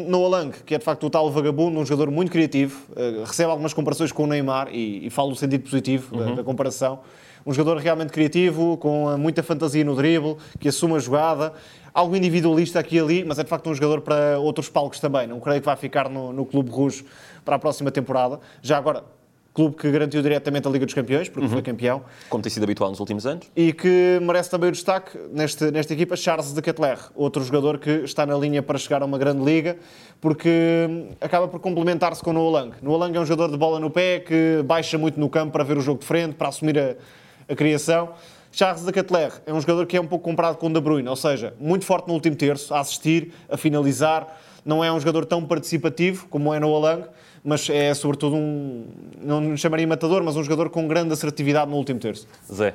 [0.06, 3.50] Noah Lang, que é de facto o tal vagabundo, um jogador muito criativo, uh, recebe
[3.50, 7.00] algumas comparações com o Neymar e, e falo no sentido positivo da- da comparação.
[7.44, 11.52] Um jogador realmente criativo, com uh, muita fantasia no drible, que assume a jogada,
[11.92, 15.26] algo individualista aqui e ali, mas é de facto um jogador para outros palcos também.
[15.26, 17.04] Não creio que vai ficar no, no Clube Rouge
[17.44, 18.38] para a próxima temporada.
[18.62, 19.02] Já agora,
[19.52, 22.88] clube que garantiu diretamente a Liga dos Campeões, porque foi campeão Como tem sido habitual
[22.90, 23.46] nos últimos anos.
[23.56, 27.90] e que merece também o destaque neste, nesta equipa, Charles de Ketler, outro jogador que
[27.90, 29.76] está na linha para chegar a uma grande liga,
[30.20, 32.76] porque hum, acaba por complementar-se com o Noah Lang.
[32.80, 35.64] Noah Lang é um jogador de bola no pé, que baixa muito no campo para
[35.64, 36.94] ver o jogo de frente, para assumir a,
[37.52, 38.10] a criação.
[38.52, 41.08] Charles de Ketler é um jogador que é um pouco comparado com o De Bruyne,
[41.08, 44.26] ou seja, muito forte no último terço, a assistir, a finalizar.
[44.64, 47.08] Não é um jogador tão participativo como é Noah Lang,
[47.44, 48.86] mas é sobretudo um,
[49.20, 52.26] não chamaria matador, mas um jogador com grande assertividade no último terço.
[52.52, 52.74] Zé.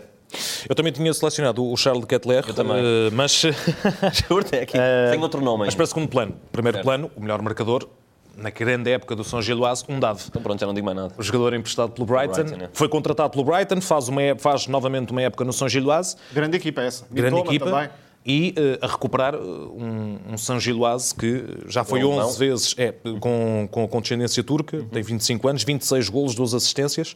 [0.67, 3.43] Eu também tinha selecionado o Charles de Kettler, eh, mas,
[4.51, 4.77] é aqui.
[5.11, 6.35] Tem outro nome mas para segundo plano.
[6.51, 6.85] Primeiro Certo.
[6.85, 7.87] plano, o melhor marcador,
[8.35, 10.19] na grande época do São Gilloise, um dado.
[10.27, 11.13] Então pronto, já não digo mais nada.
[11.17, 12.69] O jogador emprestado pelo Brighton, Brighton, é.
[12.73, 16.57] foi contratado pelo Brighton, faz, uma, ép- faz novamente uma época no São Gilloise, Grande
[16.57, 17.05] equipa essa.
[17.09, 17.89] grande Mitoma equipa, também.
[18.25, 22.31] E eh, a recuperar eh, um, um São Gilloise que já foi Bom, 11 não?
[22.33, 24.87] vezes é, com, com, com descendência turca, Uhum.
[24.89, 27.15] tem 25 anos, 26 golos, 12 assistências.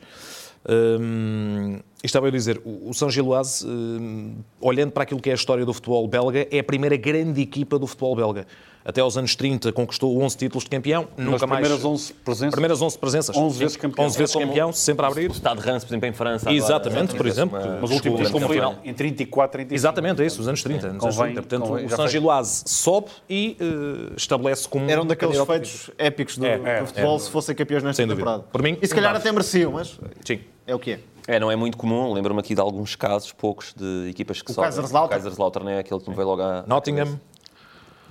[1.97, 5.35] Isto estava a dizer, o, o São Gilloise, hum, olhando para aquilo que é a
[5.35, 8.45] história do futebol belga, é a primeira grande equipa do futebol belga.
[8.83, 11.61] Até aos anos 30 conquistou 11 títulos de campeão, nunca mais...
[11.61, 12.51] primeiras 11 presenças.
[12.51, 13.35] Primeiras 11 presenças.
[13.35, 13.59] 11 Sim.
[13.59, 14.05] vezes campeão.
[14.05, 15.29] 11 vezes É como campeão, sempre a abrir.
[15.29, 16.49] O Estado de Reims, por exemplo, em França.
[16.49, 17.59] agora, Exatamente, por esse exemplo.
[17.59, 18.49] uma- Mas o último título campeão.
[18.49, 19.75] final em 34, 35.
[19.75, 20.87] Exatamente, é isso, os anos 30.
[20.87, 21.41] Anos Convém- 30.
[21.41, 22.07] Portanto, convém- o foi.
[22.07, 24.89] Giloase sobe e eh, estabelece como...
[24.89, 27.19] Eram daqueles candidato feitos épicos do, É, do é, futebol é.
[27.19, 28.43] se fossem campeões nesta temporada.
[28.51, 30.39] Por mim, e se calhar um até mereciam, mas Sim.
[30.65, 30.99] é o que é.
[31.27, 32.11] É, não é muito comum.
[32.13, 34.69] Lembro-me aqui de alguns casos, poucos, de equipas que O sobem.
[34.69, 35.05] Kaiserslautern.
[35.05, 36.63] O Kaiserslautern é aquele que me veio logo à...
[36.65, 37.19] Nottingham.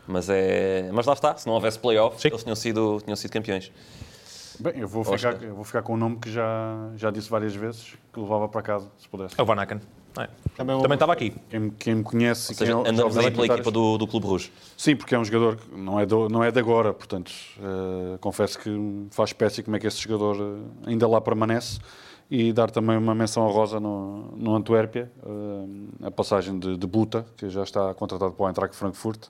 [0.08, 0.90] Mas, é...
[0.92, 2.28] Mas lá está, se não houvesse playoff, Sim.
[2.28, 3.70] eles tinham sido, tinham sido campeões.
[4.58, 5.34] Bem, eu vou, Oscar.
[5.34, 8.48] ficar, eu vou ficar com um nome que já, já disse várias vezes, que levava
[8.48, 9.34] para casa, se pudesse.
[9.38, 9.80] É o Van Aken.
[10.18, 10.28] É.
[10.56, 11.32] Também é Também estava aqui.
[11.48, 12.50] Quem, me- quem me conhece...
[12.50, 14.50] Ou seja, quem já andamos aí pela equipa do, do Clube Rouge.
[14.76, 17.30] Sim, porque é um jogador que não é, do, não é de agora, portanto,
[17.60, 20.36] eh, confesso que faz espécie como é que esse jogador
[20.84, 21.78] eh, ainda lá permanece
[22.28, 27.24] e dar também uma menção honrosa no, no Antuérpia, eh, a passagem de, de Buta,
[27.36, 29.28] que já está contratado para o Eintracht Frankfurt,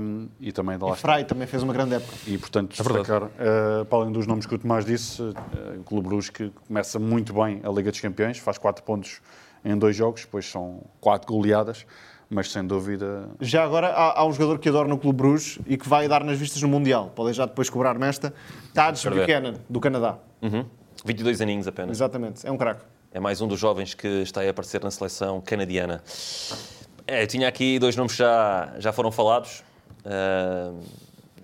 [0.00, 2.12] um, e também de lá E Frei também fez uma grande época.
[2.26, 3.06] e, portanto, É verdade.
[3.06, 6.50] destacar, eh, para além dos nomes que o Tomás disse, eh, o Clube Bruges que
[6.66, 9.20] começa muito bem a Liga dos Campeões, faz 4 pontos
[9.64, 11.86] em dois jogos, depois são 4 goleadas,
[12.28, 15.76] mas sem dúvida Já agora há, há um jogador que adoro no Clube Bruges e
[15.76, 17.12] que vai dar nas vistas no Mundial.
[17.14, 18.32] Podem já depois cobrar-me esta.
[18.74, 19.26] Tadge Quero ver.
[19.26, 20.18] Buchanan, do Canadá.
[20.40, 20.64] Uhum.
[21.04, 21.96] 22 aninhos apenas.
[21.98, 22.46] Exatamente.
[22.46, 22.84] É um craque.
[23.12, 26.02] É mais um dos jovens que está a aparecer na seleção canadiana.
[27.06, 29.62] É, eu tinha aqui dois nomes que já, já foram falados.
[30.04, 30.72] Ah,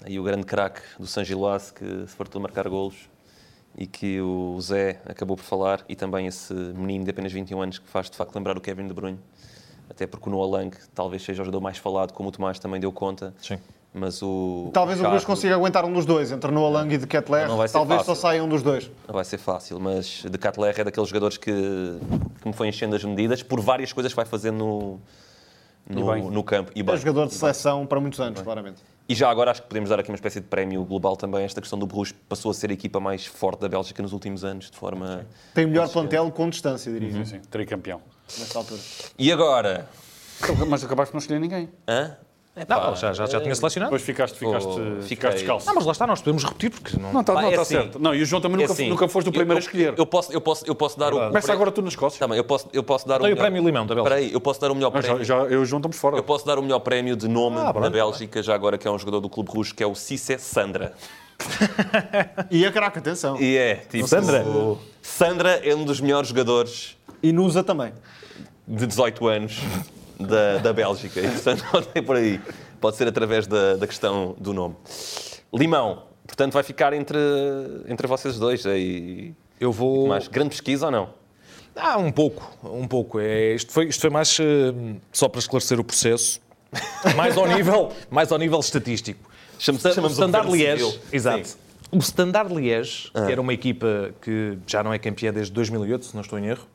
[0.04, 2.96] aí o grande craque do San Giloase que se fartou de marcar golos
[3.76, 5.84] e que o Zé acabou por falar.
[5.88, 8.86] E também esse menino de apenas 21 anos que faz de facto lembrar o Kevin
[8.86, 9.18] De Bruyne.
[9.90, 12.80] Até porque o Noah Lang talvez seja o jogador mais falado, como o Tomás também
[12.80, 13.34] deu conta.
[13.40, 13.58] Sim.
[13.94, 14.70] Mas o.
[14.74, 17.06] Talvez o Carro Bruges consiga aguentar um dos dois, entre Noah Lang e de
[17.68, 18.04] ser Talvez fácil.
[18.04, 18.90] só saia um dos dois.
[19.06, 22.94] Não vai ser fácil, mas de Catler é daqueles jogadores que, que me foi enchendo
[22.96, 25.00] as medidas por várias coisas que vai fazer no,
[25.88, 26.70] no, no campo.
[26.74, 26.96] E, É bem.
[26.96, 28.80] jogador de seleção para muitos anos, claramente.
[29.08, 31.42] E já agora acho que podemos dar aqui uma espécie de prémio global também.
[31.44, 34.44] Esta questão do Bruges passou a ser a equipa mais forte da Bélgica nos últimos
[34.44, 35.26] anos, de forma.
[35.54, 38.02] Tem o melhor plantel com distância, diria, Sim, sim, tricampeão.
[38.38, 38.80] nesta altura.
[39.18, 39.88] E agora?
[40.68, 41.68] Mas acabaste por não escolher ninguém.
[41.88, 42.16] Hã?
[42.68, 43.90] Não, já, já, já tinha selecionado.
[43.90, 45.66] Depois ficaste, ficaste, Oh, ficaste descalço.
[45.66, 47.12] Não, mas lá está, nós podemos repetir, porque não...
[47.12, 47.74] Não, está não, é tá assim.
[47.74, 47.98] certo.
[47.98, 49.94] Não, e o João também É nunca, assim, nunca foste o primeiro eu, a escolher.
[49.96, 51.18] Eu posso, eu posso, eu posso dar o.
[51.28, 52.18] Começa agora tu na Escócia.
[52.18, 54.14] Tá bem, eu posso, eu posso dar Dei o melhor- prémio Limão da Bélgica.
[54.14, 55.24] Espera aí, eu posso dar o melhor Não, já, prémio.
[55.24, 56.16] já, eu e o João estamos fora.
[56.16, 58.90] Eu posso dar o melhor prémio de nome Ah, da Bélgica, já agora que é
[58.90, 60.92] um jogador do Clube Rouge, que é o Cissé Sandra.
[62.50, 63.40] E a craque, atenção.
[63.40, 64.06] E é, tipo.
[64.08, 64.42] Sandra?
[64.44, 67.92] o- Sandra é um dos melhores jogadores E Nusa também.
[68.66, 69.60] de 18 anos
[70.18, 71.20] da, da Bélgica.
[71.20, 71.64] E, portanto,
[71.94, 72.40] não por aí.
[72.80, 74.76] Pode ser através da, da questão do nome.
[75.52, 76.04] Limão.
[76.26, 77.18] Portanto, vai ficar entre,
[77.88, 78.66] entre vocês dois.
[78.66, 79.34] Aí.
[79.58, 80.08] Eu vou...
[80.08, 81.18] Mais grande pesquisa ou não?
[81.80, 83.20] Ah, um pouco, um pouco.
[83.20, 86.40] É, isto, foi, isto foi mais eh, só para esclarecer o processo,
[87.14, 89.30] mais ao nível, mais ao nível estatístico.
[89.60, 91.48] Chama- chamamos o Standard Liège, exato.
[91.48, 91.56] Sim.
[91.92, 96.14] O Standard Liège, que era uma equipa que já não é campeã desde 2008, se
[96.14, 96.66] não estou em erro,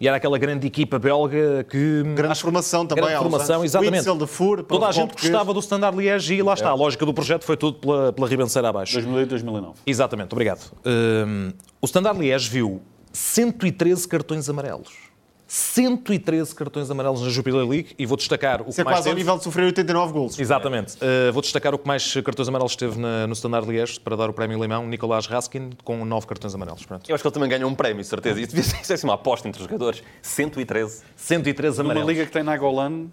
[0.00, 2.02] e era aquela grande equipa belga que...
[2.14, 3.04] Grande formação também.
[3.04, 3.96] Grande formação, exatamente.
[3.96, 5.30] Witzel de Fur, Toda a gente português.
[5.32, 8.28] gostava do Standard Liège e lá está, a lógica do projeto foi tudo pela, pela
[8.28, 8.92] ribanceira abaixo.
[8.94, 9.74] 2008, 2009.
[9.86, 10.70] Exatamente, obrigado.
[10.84, 12.80] Hum, o Standard Liège viu
[13.12, 15.07] 113 cartões amarelos.
[15.50, 19.08] 113 cartões amarelos na Jupiler League e vou destacar o Isso que é mais quase
[19.08, 19.20] ao teve.
[19.24, 20.38] nível de sofrer 89 golos.
[20.38, 20.96] Exatamente.
[20.96, 24.28] Uh, vou destacar o que mais cartões amarelos teve na- no Standard Liège para dar
[24.28, 26.84] o prémio Limão, Nicolás Raskin, com 9 cartões amarelos.
[26.84, 27.08] Pronto.
[27.08, 28.38] Eu acho que ele também ganhou um prémio, certeza.
[28.38, 30.02] Isso devia ser é uma aposta entre os jogadores.
[30.20, 31.02] 113.
[31.16, 32.08] 113 Numa amarelos.
[32.12, 33.06] liga que tem Nagolan,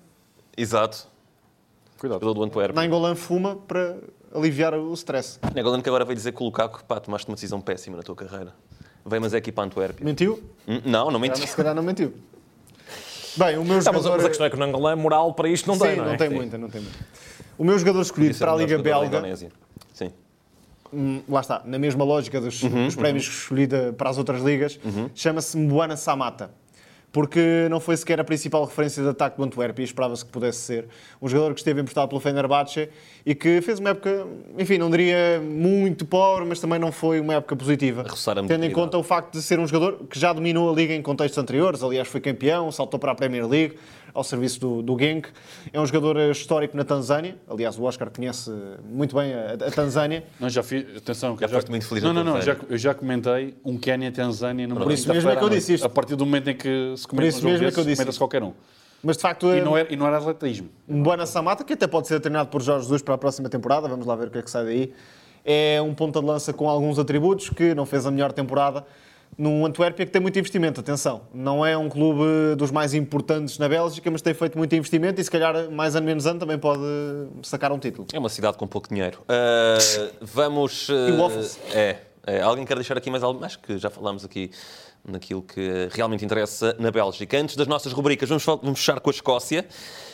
[0.57, 1.07] Exato.
[1.97, 2.19] cuidado.
[2.19, 2.75] Jogador do Antwerp.
[3.15, 3.97] Fuma para
[4.33, 5.39] aliviar o stress.
[5.53, 8.15] Negolano que agora veio dizer que o Lukaku, pá, tomaste uma decisão péssima na tua
[8.15, 8.53] carreira.
[9.05, 10.03] Vem, mas é aqui para Antuérpia.
[10.03, 10.41] Mentiu?
[10.67, 11.47] Hum, Não, não menti.
[11.47, 12.13] Se calhar não mentiu.
[13.37, 14.15] Bem, o meu Tá, jogador...
[14.15, 16.13] mas a questão é que o Nangolan, moral para isto não Sim, tem, não, não
[16.13, 16.17] é?
[16.17, 16.97] tem muita, não tem muita.
[17.57, 19.35] O meu jogador escolhido é para a Liga Belga.
[19.93, 20.11] Sim.
[20.93, 24.17] hum, lá está, na mesma lógica dos, Uhum, dos prémios que escolhi de- para as
[24.17, 24.79] outras ligas,
[25.13, 26.51] chama-se Mbuana Samata.
[27.15, 30.59] Porque não foi sequer a principal referência de ataque do Antuérpia e esperava-se que pudesse
[30.59, 30.85] ser.
[31.21, 32.89] Um jogador que esteve emprestado pelo Fenerbahçe
[33.25, 34.27] e que fez uma época,
[34.59, 38.03] enfim, não diria muito pobre, mas também não foi uma época positiva.
[38.49, 41.01] Tendo em conta o facto de ser um jogador que já dominou a liga em
[41.01, 43.77] contextos anteriores, aliás, foi campeão, saltou para a Premier League,
[44.15, 45.27] ao serviço do, do Genk.
[45.71, 47.35] É um jogador histórico na Tanzânia.
[47.47, 48.49] Aliás, o Oscar conhece
[48.89, 50.23] muito bem a, a Tanzânia.
[50.39, 50.97] Não, já fiz.
[50.97, 52.41] Atenção, que Já eu foste muito feliz Não, não, não.
[52.41, 55.85] Já, eu já comentei um Quénia-Tanzânia numa Por isso mesmo é que eu disse isto.
[55.85, 57.85] A partir do momento em que se comenta um jogo mesmo é desses, que eu
[57.85, 58.53] disse comenta-se qualquer um.
[59.03, 60.69] Mas de facto, E é não era, e não era atletismo.
[60.87, 63.87] um Buana Samata, que até pode ser treinado por Jorge Jesus para a próxima temporada.
[63.87, 64.93] Vamos lá ver o que é que sai daí.
[65.43, 68.83] É um ponta de lança com alguns atributos, que não fez a melhor temporada.
[69.37, 71.23] Num Antuérpia que tem muito investimento, atenção.
[71.33, 75.23] Não é um clube dos mais importantes na Bélgica, mas tem feito muito investimento e
[75.23, 76.81] se calhar mais ano menos ano também pode
[77.43, 78.07] sacar um título.
[78.13, 79.19] É uma cidade com pouco dinheiro.
[79.27, 79.77] Ah,
[80.21, 80.87] vamos.
[80.89, 81.59] ah, E waffles.
[81.73, 82.41] É, é.
[82.41, 83.43] Alguém quer deixar aqui mais algo?
[83.43, 84.51] Acho que já falámos aqui
[85.07, 87.37] naquilo que realmente interessa na Bélgica.
[87.37, 89.65] Antes das nossas rubricas, vamos, vamos fechar com a Escócia,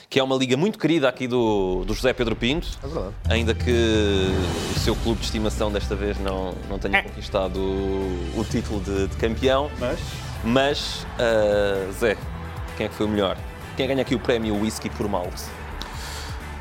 [0.09, 2.67] que é uma liga muito querida aqui do, do José Pedro Pinto.
[2.83, 3.15] É verdade.
[3.29, 3.71] Ainda que
[4.75, 9.07] o seu clube de estimação desta vez não, não tenha conquistado o, o título de,
[9.07, 9.71] de campeão.
[9.79, 9.99] Mas.
[10.43, 12.17] Mas, ah, Zé,
[12.75, 13.37] quem é que foi o melhor?
[13.77, 15.43] Quem ganha aqui o prémio Whisky por Malte?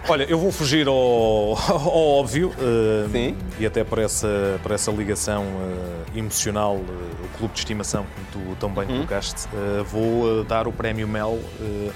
[0.09, 0.95] Olha, eu vou fugir ao,
[1.69, 3.37] ao óbvio eh, Sim.
[3.59, 8.27] e até por essa, por essa ligação eh, emocional, eh, o clube de estimação, como
[8.33, 11.39] tu tão bem colocaste, eh, vou dar o prémio Mel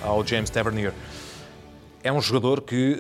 [0.03, 0.93] ao James Tavernier.
[2.03, 2.99] É um jogador que,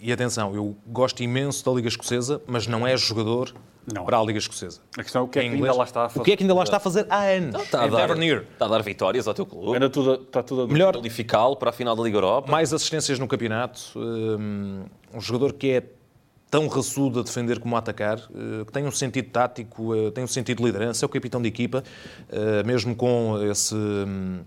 [0.00, 3.52] e atenção, eu gosto imenso da Liga Escocesa, mas não é jogador
[3.94, 4.04] Não.
[4.04, 4.80] para a Liga Escocesa.
[4.96, 5.64] A questão é o que é que inglês.
[5.64, 6.20] ainda lá está a fazer.
[6.20, 7.62] O que é que ainda lá está a fazer há anos?
[7.62, 8.46] Está a, em dar, Tavernier.
[8.52, 9.74] está a dar vitórias ao teu clube.
[9.74, 12.50] Ainda tudo, está tudo a Melhor, qualificá-lo para a final da Liga Europa.
[12.50, 14.84] mais assistências no campeonato, hum,
[15.14, 15.82] um jogador que é
[16.50, 20.24] tão raçudo a defender como a atacar, eh, que tem um sentido tático, eh, tem
[20.24, 21.84] um sentido de liderança, é o capitão de equipa,
[22.28, 24.40] eh, mesmo com esse hum,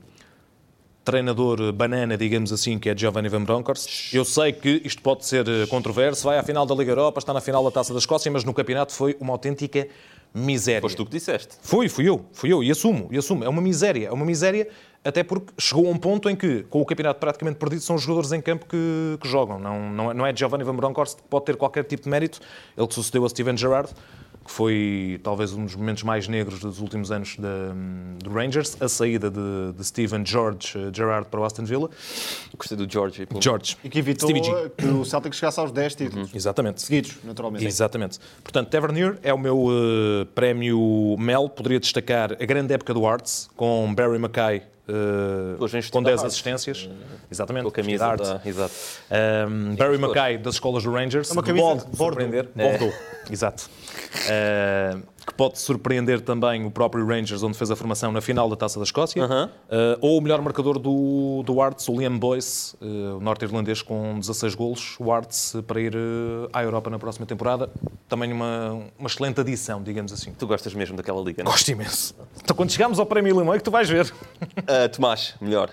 [1.03, 4.13] treinador banana, digamos assim, que é Giovanni Van Bronckhorst.
[4.13, 7.33] Eu sei que isto pode ser eh, controverso, vai à final da Liga Europa, está
[7.33, 9.87] na final da Taça da Escócia, mas no campeonato foi uma autêntica
[10.33, 10.81] miséria.
[10.81, 11.55] Foste tu que disseste.
[11.61, 13.43] Fui, fui eu, fui eu, e assumo, e assumo.
[13.43, 14.67] É uma miséria, é uma miséria,
[15.03, 18.01] até porque chegou a um ponto em que, com o campeonato praticamente perdido, são os
[18.01, 19.59] jogadores em campo que, que jogam.
[19.59, 22.39] Não, não, é- não é Giovanni Van Bronckhorst que pode ter qualquer tipo de mérito,
[22.77, 23.89] ele que sucedeu a Steven Gerrard,
[24.43, 29.29] que foi talvez um dos momentos mais negros dos últimos anos do Rangers, a saída
[29.31, 31.89] de, de Steven George eh, Gerrard para o Aston Villa.
[32.57, 33.25] Gostei do George.
[33.25, 33.77] pelo- George.
[33.83, 34.69] E que evitou Stevie G.
[34.77, 36.29] que o Celtic chegasse aos 10 títulos.
[36.35, 36.81] Exatamente.
[36.81, 37.65] Seguidos, naturalmente.
[37.65, 38.19] Exatamente.
[38.43, 41.47] Portanto, Tavernier é o meu eh, prémio Mel.
[41.47, 44.63] Poderia destacar a grande época do Arts, com Barry Mackay
[45.59, 46.25] Hoje em com Estilo 10 Arts.
[46.33, 46.89] assistências.
[47.31, 47.63] Exatamente.
[47.63, 48.41] Com a camisa da...
[48.45, 48.73] Exato.
[49.49, 51.29] Um, Barry Mackay, das escolas do Rangers.
[51.29, 52.49] É uma camisa de surpreender.
[52.53, 52.93] Bordeaux.
[53.29, 53.69] Exato.
[54.25, 58.55] Uh, que pode surpreender também o próprio Rangers, onde fez a formação na final da
[58.55, 59.23] Taça da Escócia.
[59.23, 59.49] Aham.
[59.69, 64.19] Uh, ou o melhor marcador do, do Arts, o Liam Boyce, uh, o norte-irlandês com
[64.19, 64.95] 16 golos.
[64.99, 67.69] O Arts uh, para ir uh, à Europa na próxima temporada.
[68.09, 70.33] Também uma, uma excelente adição, digamos assim.
[70.33, 71.51] Tu gostas mesmo daquela liga, não?
[71.51, 72.15] Gosto imenso.
[72.43, 74.13] Então, quando chegarmos ao Prémio Limão, é que tu vais ver.
[74.67, 75.71] Ah, Tomás, melhor.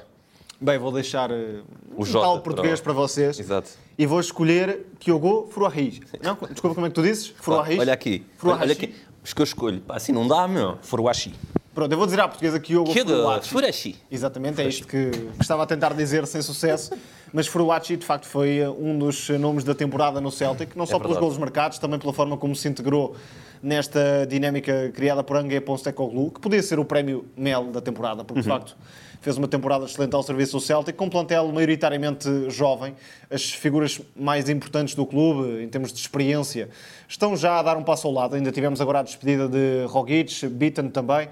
[0.60, 1.62] Bem, vou deixar eh,
[1.96, 3.40] O um Jota tal português para para vocês.
[3.40, 3.70] Exato.
[3.96, 6.00] E vou escolher Kyogo Furuahi.
[6.22, 7.28] Não, desculpa, como é que tu dizes?
[7.28, 7.78] Furuahi?
[7.78, 8.26] Olha aqui.
[8.36, 8.60] Furuahi.
[8.62, 8.94] Olha aqui.
[9.24, 9.80] Os que eu escolho.
[9.80, 10.78] Pá, assim não dá, meu.
[10.82, 11.34] Furuashi.
[11.74, 13.48] Pronto, eu vou dizer à portuguesa Kyogo Que de Furuahi.
[13.48, 13.96] Furashi.
[14.10, 16.92] Exatamente, é isto que, estava a tentar dizer sem sucesso.
[17.32, 20.98] Mas Furuachi, de facto, foi eh, um dos nomes da temporada no Celtic, não só
[20.98, 21.20] pelos verdade.
[21.20, 23.14] golos marcados, também pela forma como se integrou
[23.62, 28.42] nesta dinâmica criada por Angue Postecoglou, que podia ser o prémio Mel da temporada, porque,
[28.42, 28.76] de facto,
[29.20, 32.94] fez uma temporada excelente ao serviço do Celtic, com um plantel maioritariamente jovem.
[33.30, 36.68] As figuras mais importantes do clube, em termos de experiência,
[37.08, 38.34] estão já a dar um passo ao lado.
[38.34, 41.28] Ainda tivemos agora a despedida de Rogic, Beaton também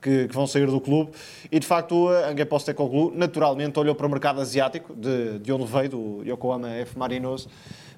[0.00, 1.12] que, que vão sair do clube.
[1.50, 5.64] E de facto, a Ange Postecoglou naturalmente olhou para o mercado asiático, de, de onde
[5.64, 6.98] veio, do Yokohama F.
[6.98, 7.48] Marinos,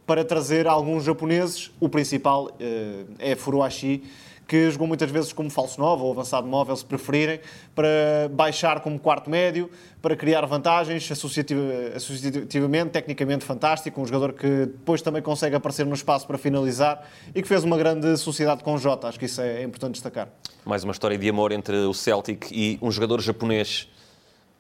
[0.07, 1.71] para trazer alguns japoneses.
[1.81, 4.03] O principal eh, é Furuashi,
[4.47, 7.41] que jogou muitas vezes como falso 9 ou avançado móvel, se preferirem,
[7.75, 7.89] para
[8.31, 9.71] baixar como quarto médio,
[10.03, 11.63] para criar vantagens associativa-
[11.97, 17.41] associativamente, tecnicamente fantástico, um jogador que depois também consegue aparecer no espaço para finalizar e
[17.41, 19.09] que fez uma grande sociedade com o Jota.
[19.09, 20.29] Acho que isso é importante destacar.
[20.65, 23.89] Mais uma história de amor entre o Celtic e um jogador japonês.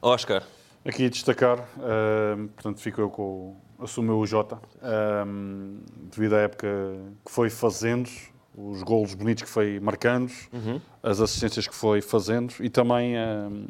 [0.01, 0.43] Oscar.
[0.85, 3.23] Aqui destacar, ehm, portanto, fico eu com.
[3.23, 5.79] o- Assumiu o Jota, ehm,
[6.15, 6.69] devido à época
[7.27, 8.09] que foi fazendo,
[8.57, 10.31] os golos bonitos que foi marcando,
[11.03, 13.65] as assistências que foi fazendo e também ehm,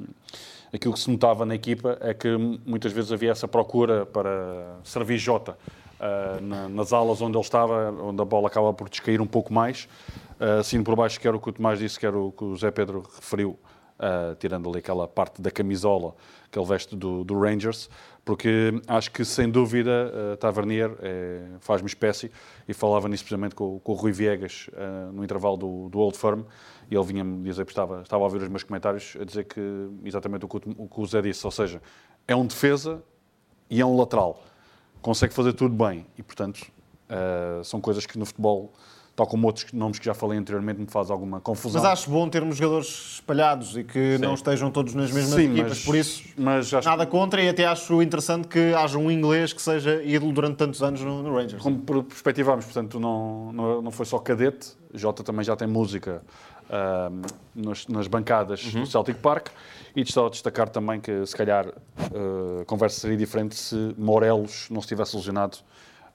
[0.72, 5.18] aquilo que se notava na equipa é que muitas vezes havia essa procura para servir
[5.18, 5.56] Jota
[6.00, 9.52] ah, na- nas alas onde ele estava, onde a bola acaba por descair um pouco
[9.52, 9.88] mais,
[10.40, 12.70] ah, assim por baixo, quer o que o Tomás disse, quer o que o Zé
[12.72, 13.56] Pedro referiu,
[14.02, 16.16] Uh, tirando ali aquela parte da camisola
[16.50, 17.88] que ele veste do, do Rangers,
[18.24, 22.28] porque acho que sem dúvida uh, Tavernier é, faz-me espécie
[22.66, 26.18] e falava nisso precisamente com, com o Rui Viegas uh, no intervalo do, do Old
[26.18, 26.42] Firm
[26.90, 29.60] e ele vinha-me dizer, estava, estava a ouvir os meus comentários, a dizer que
[30.04, 31.80] exatamente o que o, o que o Zé disse, ou seja,
[32.26, 33.02] é um defesa
[33.70, 34.42] e é um lateral,
[35.00, 36.60] consegue fazer tudo bem e portanto
[37.08, 38.72] uh, são coisas que no futebol
[39.14, 41.82] tal como outros nomes que já falei anteriormente, me faz alguma confusão.
[41.82, 45.68] Mas acho bom termos jogadores espalhados e que não estejam todos nas mesmas Sim, equipas,
[45.70, 49.52] mas- por isso mas acho nada contra e até acho interessante que haja um inglês
[49.52, 51.62] que seja ídolo durante tantos anos no, no Rangers.
[51.62, 56.22] Como per- perspectivamos, portanto, não, não, não foi só cadete, Jota também já tem música
[56.70, 57.22] ahm,
[57.54, 59.48] nas, nas bancadas do Celtic Park.
[59.94, 61.66] E só destacar também que, se calhar,
[61.98, 65.58] ah, a conversa seria diferente se Morelos não estivesse lesionado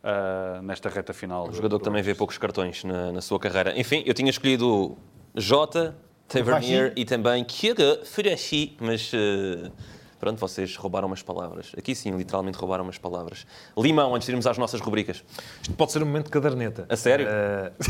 [0.03, 1.49] ah, nesta reta final.
[1.49, 3.77] Um jogador que também vê poucos cartões na, na sua carreira.
[3.79, 4.97] Enfim, eu tinha escolhido
[5.35, 5.95] Jota,
[6.27, 9.71] Tavernier e também Kyoga Furashi, mas eh,
[10.19, 11.71] pronto, vocês roubaram umas palavras.
[11.77, 13.45] Aqui sim, literalmente roubaram umas palavras.
[13.77, 15.23] Limão, antes de irmos às nossas rubricas.
[15.61, 16.85] Isto pode ser um momento de caderneta.
[16.89, 17.27] A sério?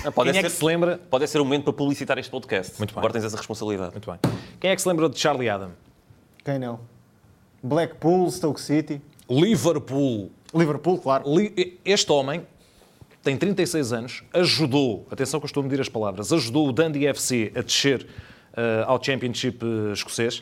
[0.05, 0.99] Ah, pode quem é que ser- se lembra?
[1.09, 2.73] Pode ser o momento para publicitar este podcast.
[2.77, 2.99] Muito bem.
[2.99, 3.91] Agora tens essa responsabilidade.
[3.91, 4.19] Muito bem.
[4.59, 5.71] Quem é que se lembra de Charlie Adam?
[6.45, 6.79] Quem não?
[7.63, 10.31] Blackpool, Stoke City, Liverpool.
[10.53, 11.25] Liverpool, claro.
[11.83, 12.45] Este homem
[13.23, 17.07] tem 36 anos, ajudou, atenção que eu estou a medir as palavras, ajudou o Dundee
[17.07, 18.07] FC a descer
[18.55, 20.41] eh, ao Championship eh, escocês.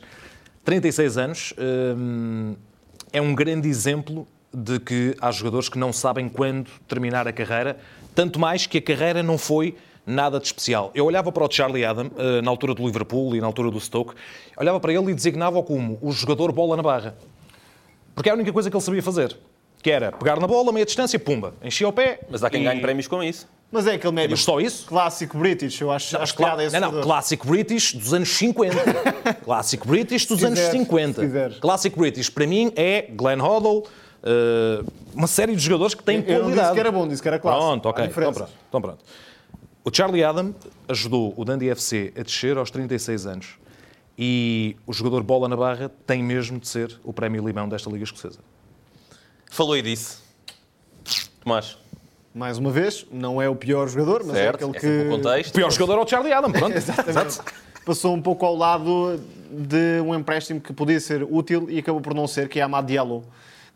[0.63, 1.53] 36 anos,
[1.97, 2.55] hum,
[3.11, 7.77] é um grande exemplo de que há jogadores que não sabem quando terminar a carreira,
[8.13, 9.75] tanto mais que a carreira não foi
[10.05, 10.91] nada de especial.
[10.93, 13.79] Eu olhava para o Charlie Adam, eh, na altura do Liverpool e na altura do
[13.79, 14.13] Stoke,
[14.55, 17.15] olhava para ele e designava-o como o jogador bola na barra.
[18.13, 19.35] Porque é a única coisa que ele sabia fazer.
[19.85, 22.19] Que era pegar na bola, meia distância, pumba, enchia o pé.
[22.27, 23.47] Mas há quem e- ganhe prémios com isso.
[23.71, 24.87] Mas é aquele médio Mas só isso?
[24.87, 27.05] clássico British, eu acho, acho piada esse Não, não, jogador.
[27.05, 28.75] clássico British dos anos 50.
[29.45, 31.21] clássico British dos Se anos quiseres, 50.
[31.21, 31.59] se quiseres.
[31.59, 33.83] Clássico British, para mim, é Glenn Hoddle,
[34.23, 34.83] eh,
[35.13, 36.61] uma série de jogadores que têm Eu não qualidade.
[36.61, 37.63] disse que era bom, disse que era clássico.
[37.63, 38.05] Pronto, ok.
[38.05, 39.03] Então pronto, então pronto.
[39.83, 40.55] O Charlie Adam
[40.89, 43.49] ajudou o Dundee FC a descer aos 36 anos.
[44.17, 48.03] E o jogador bola na barra tem mesmo de ser o prémio limão desta Liga
[48.03, 48.39] Escocesa.
[49.55, 50.17] Falou e disse.
[51.41, 51.77] Tomás.
[52.33, 55.03] mais uma vez, não é o pior jogador, mas Certo, é É aquele sempre o
[55.03, 55.49] que contexto.
[55.51, 56.75] O pior jogador é o Charlie Adam, pronto.
[56.75, 57.39] Exatamente.
[57.85, 59.17] passou um pouco ao lado
[59.49, 62.85] de um empréstimo que podia ser útil e acabou por não ser, que é Amad
[62.85, 63.23] Diallo,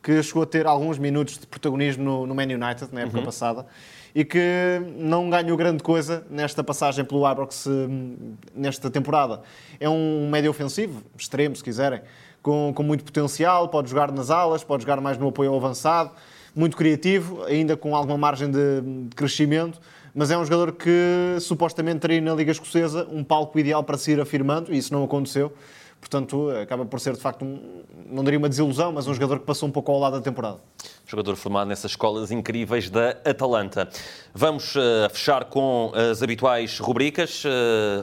[0.03, 3.65] que chegou a ter alguns minutos de protagonismo no, no Man United na época passada
[4.13, 9.43] e que não ganhou grande coisa nesta passagem pelo Ajax hum, nesta temporada.
[9.79, 12.01] É um médio ofensivo, extremo se quiserem,
[12.41, 16.11] com, com muito potencial, pode jogar nas alas, pode jogar mais no apoio avançado,
[16.55, 19.79] muito criativo, ainda com alguma margem de, de crescimento,
[20.13, 24.11] mas é um jogador que supostamente teria na Liga Escocesa um palco ideal para se
[24.11, 25.53] ir afirmando, e isso não aconteceu.
[25.99, 29.45] Portanto, acaba por ser de facto, um, não diria uma desilusão, mas um jogador que
[29.45, 30.57] passou um pouco ao lado da temporada.
[31.05, 33.89] Jogador formado nessas escolas incríveis da Atalanta.
[34.33, 37.43] Vamos eh, fechar com as habituais rubricas.
[37.43, 37.49] Uh,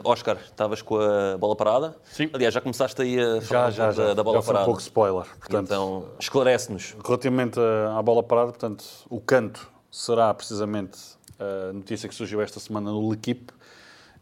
[0.05, 1.97] Oscar, estavas com a bola parada?
[2.05, 2.29] Sim.
[2.33, 4.05] Aliás, já começaste aí a falar Já, já, já.
[4.09, 4.65] Da, da bola já parada.
[4.65, 5.25] um pouco spoiler.
[5.39, 6.97] Portanto, Então, esclarece-nos.
[7.05, 10.99] Relativamente à à bola parada, portanto, o canto será precisamente
[11.39, 13.53] a notícia que surgiu esta semana no L'Equipe,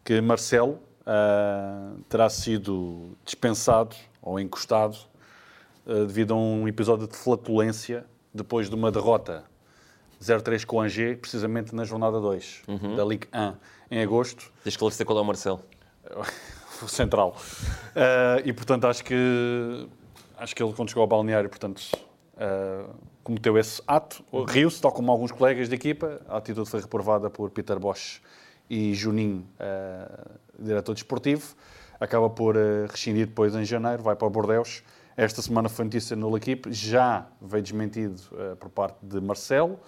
[0.03, 4.97] que Marcelo ah, terá sido dispensado ou encostado
[5.85, 9.43] ah, devido a um episódio de flatulência depois de uma derrota
[10.21, 12.63] 0-3 com o Angers, precisamente na jornada 2
[12.95, 13.53] da Ligue 1,
[13.91, 15.61] em agosto de esclarecer qual é o Marcelo.
[16.81, 17.35] o central.
[17.95, 19.87] Eh, e portanto acho que
[20.37, 21.81] acho que ele quando chegou ao balneário, portanto,
[22.37, 22.85] eh,
[23.23, 26.21] cometeu esse ato, riu-se, tal como alguns colegas de equipa.
[26.27, 28.21] A atitude foi reprovada por Peter Bosch
[28.69, 30.27] e Juninho, eh,
[30.59, 31.55] diretor desportivo.
[31.99, 34.83] Acaba por eh, rescindir depois em janeiro, vai para o Bordeus.
[35.17, 39.79] Esta semana foi notícia no L'Equipe, já veio desmentido eh, por parte de Marcelo,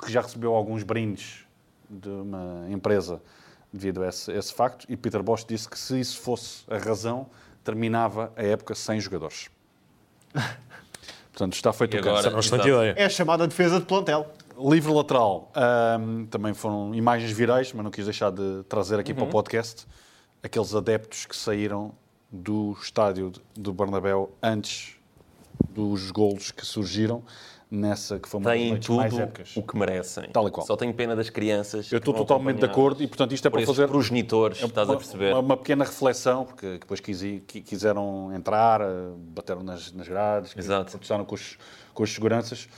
[0.00, 1.44] que já recebeu alguns brindes
[1.90, 3.20] de uma empresa
[3.72, 7.26] devido a esse, esse facto, e Peter Bosch disse que se isso fosse a razão,
[7.64, 9.50] terminava a época sem jogadores.
[11.32, 12.28] Portanto, está feito E o agora?
[12.38, 12.68] Exato.
[12.68, 12.94] ideia.
[12.96, 14.26] É a chamada defesa de plantel.
[14.58, 15.50] Livre lateral.
[15.54, 19.86] ahm, também foram imagens virais, mas não quis deixar de trazer aqui para o podcast
[20.46, 21.92] aqueles adeptos que saíram
[22.30, 24.96] do estádio do Bernabéu antes
[25.70, 27.22] dos golos que surgiram
[27.70, 29.56] nessa que foi uma Têm mais tudo épicas.
[29.56, 30.28] o que merecem.
[30.30, 30.66] Tal e qual.
[30.66, 31.90] Só tenho pena das crianças.
[31.90, 34.92] Eu estou totalmente de acordo e, portanto, isto é por para fazer progenitores, estás a
[34.92, 35.32] uma, perceber?
[35.32, 38.84] Uma, uma pequena reflexão, porque depois quisi- qui- quiseram entrar, eh,
[39.34, 40.90] bateram nas, nas grades, Exato.
[40.92, 41.58] protestaram com os,
[41.92, 42.68] com as seguranças.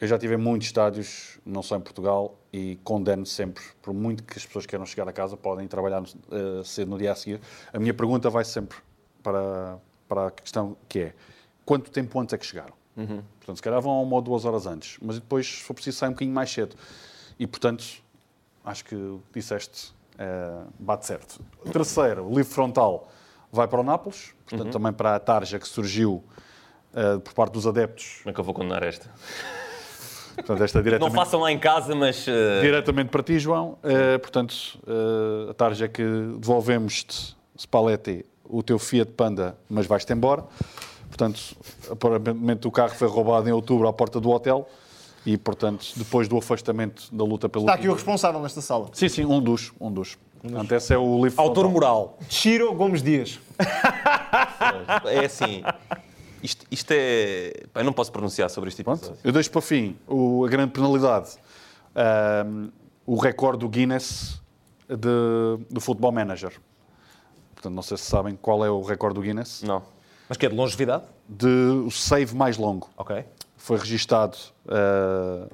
[0.00, 4.22] Eu já tive em muitos estádios, não só em Portugal, e condeno sempre, por muito
[4.24, 7.40] que as pessoas queiram chegar a casa, podem trabalhar eh, cedo no dia a seguir.
[7.72, 8.78] A minha pergunta vai sempre
[9.22, 9.78] para,
[10.08, 11.14] para a questão que é,
[11.64, 12.74] quanto tempo antes é que chegaram?
[13.38, 16.08] Portanto, se calhar vão uma ou duas horas antes, mas depois, se for preciso, sair
[16.08, 16.76] um bocadinho mais cedo.
[17.38, 17.84] E, portanto,
[18.64, 21.40] acho que disseste eh, bate certo.
[21.72, 23.10] Terceiro, o livro frontal
[23.50, 26.22] vai para o Nápoles, portanto, também para a tarja que surgiu
[26.94, 28.18] eh, por parte dos adeptos.
[28.22, 29.08] Como é que eu vou condenar esta?
[30.46, 32.26] Portanto, esta é Não diretamente, façam lá em casa, mas.
[32.28, 33.78] eh, diretamente para ti, João.
[33.82, 34.54] Eh, portanto,
[34.86, 36.02] eh, a tarja que
[36.38, 40.44] devolvemos-te, Spalletti, o teu Fiat Panda, mas vais-te embora.
[41.08, 41.40] Portanto,
[41.90, 44.68] aparentemente o carro foi roubado em outubro à porta do hotel
[45.26, 47.64] e, portanto, depois do afastamento da luta pelo...
[47.64, 48.88] Está aqui o responsável nesta sala.
[48.92, 50.16] Sim, sim, um dos, um dos.
[50.40, 51.70] Portanto, esse é o livro Autor frontal.
[51.72, 52.18] moral.
[52.28, 53.38] Chiro Gomes Dias.
[55.04, 55.62] É assim.
[56.70, 57.52] Isto, é.
[57.74, 58.98] Eu não posso pronunciar sobre este Pronto.
[58.98, 59.20] episódio.
[59.24, 61.30] Eu deixo para fim o- a grande penalidade.
[61.94, 62.68] Ahm,
[63.06, 64.40] o recorde do Guinness
[64.88, 66.52] de, do Football Manager.
[67.54, 69.62] Portanto, não sei se sabem qual é o recorde do Guinness.
[69.62, 69.82] Não.
[70.28, 71.04] Mas que é de longevidade?
[71.28, 72.88] De o save mais longo.
[72.96, 73.24] Ok.
[73.56, 75.46] Foi registado ah,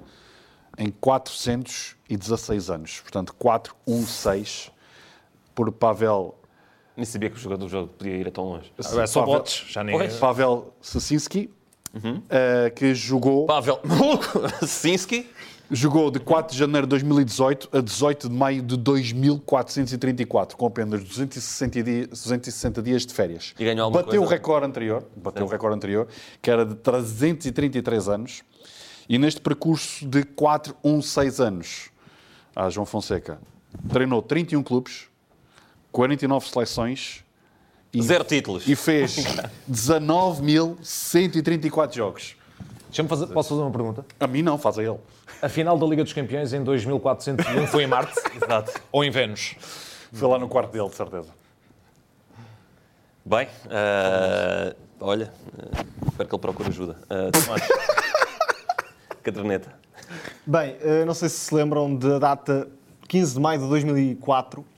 [0.79, 3.01] em 416 anos.
[3.01, 4.71] Portanto, 416
[5.55, 6.35] por Pavel,
[6.97, 8.73] Nem sabia que o jogador do jogo podia ir a tão longe.
[8.85, 9.65] Agora é só Pavel- bots.
[9.69, 9.97] Já nem...
[9.97, 10.17] Pois.
[10.17, 11.51] Pavel Sasinski,
[11.95, 13.47] ah, que jogou...
[13.47, 14.41] Pavel Maluco.
[15.69, 21.03] Jogou de 4 de janeiro de 2018 a 18 de maio de 2434, com apenas
[21.03, 23.53] 260 dias, 260 dias de férias.
[23.59, 24.33] E ganhou alguma bateu coisa?
[24.33, 26.07] o recorde anterior, bateu o recorde anterior,
[26.41, 28.43] que era de 333 anos.
[29.09, 31.91] E neste percurso de 416 anos,
[32.55, 33.41] a João Fonseca
[33.89, 35.09] treinou 31 clubes,
[35.97, 37.25] 49 seleções
[37.91, 38.69] e, Zero títulos.
[38.69, 39.17] e fez
[39.71, 42.37] 19.134 jogos.
[43.09, 43.27] Fazer...
[43.29, 44.05] Posso fazer uma pergunta?
[44.21, 44.99] A mim não, faz a ele.
[45.41, 48.13] A final da Liga dos Campeões em 2401 foi em Marte?
[48.37, 48.79] Exato.
[48.93, 49.57] Ou em Vênus?
[50.13, 51.31] Foi lá no quarto dele, de certeza.
[53.25, 56.99] Bem, ah, olha, ah, espero que ele procure ajuda.
[57.33, 57.63] Tomás.
[59.25, 59.73] Caderneta.
[60.47, 60.77] Bem,
[61.07, 62.69] não sei se se lembram da data
[63.09, 64.76] 15 de maio de 2004.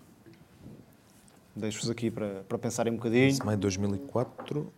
[1.59, 3.37] Deixo-vos aqui para, para pensarem um bocadinho.
[3.45, 4.73] Maio de 2004.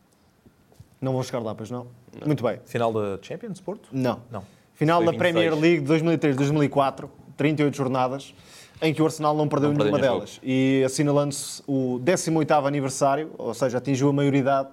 [1.00, 1.86] Não vão chegar lá, pois não?
[2.24, 2.60] Muito bem.
[2.64, 3.88] Final da Champions, Porto?
[3.92, 4.20] Não.
[4.30, 4.42] Não.
[4.74, 5.18] Final da 26.
[5.18, 7.08] Premier League de 2003-2004.
[7.36, 8.34] 38 jornadas
[8.82, 10.40] em que o Arsenal não perdeu Não nenhuma nenhum delas.
[10.42, 14.68] E assinalando-se o 18º aniversário, ou seja, atingiu a maioridade,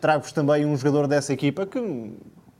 [0.00, 2.12] trago-vos também um jogador dessa equipa que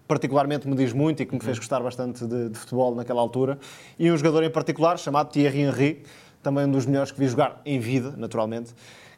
[0.07, 3.59] particularmente me diz muito e que me fez gostar bastante de, de futebol naquela altura,
[3.99, 6.03] e um jogador em particular chamado Thierry Henry,
[6.43, 8.75] também um dos melhores que vi jogar em vida, naturalmente,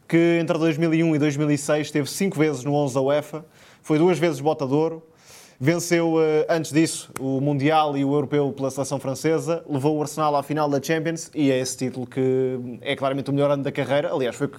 [0.06, 3.44] que entre 2001 e 2006 teve cinco vezes no 11 da UEFA,
[3.82, 5.02] foi duas vezes bota de ouro,
[5.58, 10.36] venceu eh, antes disso o Mundial e o Europeu pela seleção francesa, levou o Arsenal
[10.36, 13.72] à final da Champions e é esse título que é claramente o melhor ano da
[13.72, 14.12] carreira.
[14.12, 14.50] Aliás, foi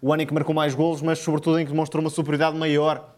[0.00, 3.14] o ano em que marcou mais golos, mas sobretudo em que demonstrou uma superioridade maior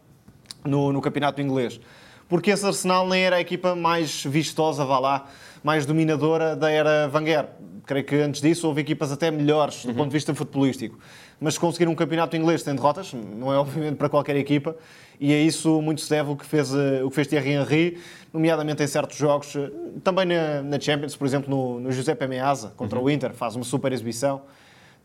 [0.64, 1.80] no, no campeonato inglês.
[2.28, 5.26] Porque esse Arsenal nem era a equipa mais vistosa, vá lá,
[5.62, 7.46] mais dominadora da era Wenger.
[7.84, 10.98] Creio que antes disso houve equipas até melhores do ponto de vista futebolístico.
[11.40, 14.76] Mas conseguir um campeonato inglês sem derrotas não é obviamente para qualquer equipa
[15.20, 17.98] e é isso muito se deve o que fez, eh, o que fez Thierry Henry,
[18.32, 19.70] nomeadamente em certos jogos, eh,
[20.02, 23.64] também na, na Champions, por exemplo, no, no Giuseppe Meazza contra o Inter, faz uma
[23.64, 24.42] super exibição.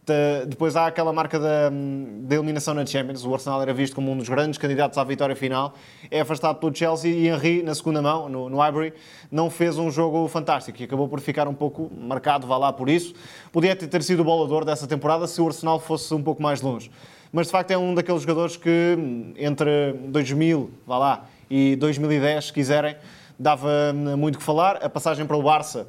[0.07, 3.25] De- Depois há aquela marca da, da eliminação na Champions.
[3.25, 5.73] O Arsenal era visto como um dos grandes candidatos à vitória final.
[6.09, 8.93] É afastado pelo Chelsea e Henry, na segunda mão, no, no Highbury,
[9.29, 12.87] não fez um jogo fantástico e acabou por ficar um pouco marcado, vá lá por
[12.87, 13.13] isso.
[13.51, 16.89] Podia ter, sido o bolador dessa temporada se o Arsenal fosse um pouco mais longe.
[17.29, 18.97] Mas de facto é um daqueles jogadores que
[19.37, 22.95] entre 2000, vá lá, e 2010, se quiserem,
[23.37, 24.77] dava hum, muito que falar.
[24.77, 25.85] A passagem para o Barça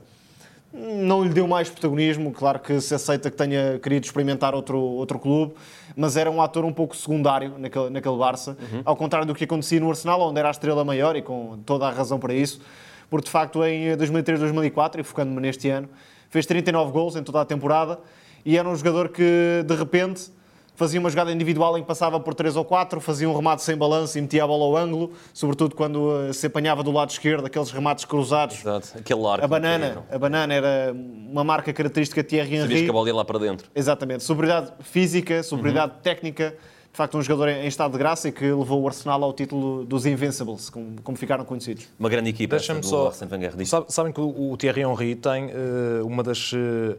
[0.73, 5.19] não lhe deu mais protagonismo, claro que se aceita que tenha querido experimentar outro, outro
[5.19, 5.55] clube,
[5.97, 9.81] mas era um ator um pouco secundário naquele, naquele Barça, ao contrário do que acontecia
[9.81, 12.61] no Arsenal, onde era a estrela maior e com toda a razão para isso,
[13.09, 15.89] porque de facto em 2003-2004, e focando-me neste ano,
[16.29, 17.99] fez 39 gols em toda a temporada
[18.45, 20.31] e era um jogador que de repente
[20.79, 23.76] fazia uma jogada individual em que passava por 3 ou 4, fazia um remate sem
[23.76, 27.45] balanço e metia a bola ao ângulo, sobretudo quando eh, se apanhava do lado esquerdo,
[27.47, 28.61] aqueles remates cruzados.
[28.61, 28.91] Exato.
[28.97, 29.45] Aquele arco.
[29.45, 32.85] A banana, a banana era uma marca característica de Thierry Sabias Henry.
[32.85, 33.68] que a bola ia lá para dentro.
[33.74, 34.22] Exatamente.
[34.22, 36.01] Superioridade física, superioridade Uhum.
[36.01, 36.55] técnica.
[36.91, 39.85] De facto, um jogador em estado de graça e que levou o Arsenal ao título
[39.85, 41.87] dos Invincibles, como, como ficaram conhecidos.
[41.99, 43.12] Uma grande equipa Deixa-me do só.
[43.31, 43.53] Wenger.
[43.89, 46.51] Sabem que o o Thierry Henry tem eh, uma das.
[46.55, 46.97] eh,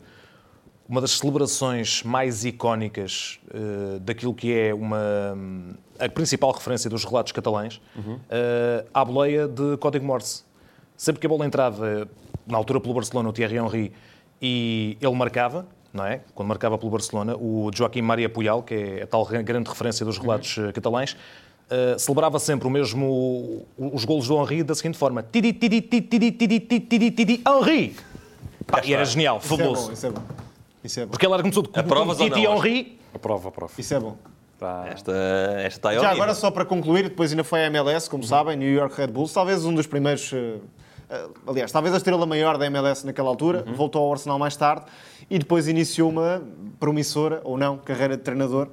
[0.89, 4.97] uma das celebrações mais icónicas eh, daquilo que é uma,
[5.99, 7.79] a principal referência dos relatos catalães,
[8.27, 10.43] eh, à boleia de Código Morse.
[10.97, 12.09] Sempre que a bola entrava,
[12.47, 13.91] na altura pelo Barcelona, o Thierry Henry,
[14.41, 16.21] e ele marcava, não é?
[16.33, 20.17] Quando marcava pelo Barcelona, o Joaquim Maria Puyal, que é a tal grande referência dos
[20.17, 21.15] relatos eh, catalães,
[21.69, 26.01] eh, celebrava sempre o mesmo, os golos do Henry da seguinte forma: Tidi, tidi, tidi,
[26.01, 27.95] tidi, tidi, tidi, tidi, Henry!
[28.65, 29.85] Pá, e era genial, Isso é fabuloso.
[29.87, 30.48] bom, isso é bom.
[30.83, 31.11] Isso é bom.
[31.11, 32.99] Porque ele era começou de Aprovas ou Titi não, Henry.
[33.13, 33.73] Aprova, aprova.
[33.77, 34.17] Isso é bom.
[34.91, 35.13] Esta,
[35.57, 38.23] esta está aí ao Já agora, só para concluir, depois ainda foi a MLS, como
[38.23, 40.33] sabem, New York Red Bulls, talvez um dos primeiros.
[40.33, 40.57] eh,
[41.47, 44.85] aliás, talvez a estrela maior da MLS naquela altura, voltou ao Arsenal mais tarde
[45.29, 46.43] e depois iniciou uma
[46.77, 48.67] promissora, ou não, carreira de treinador,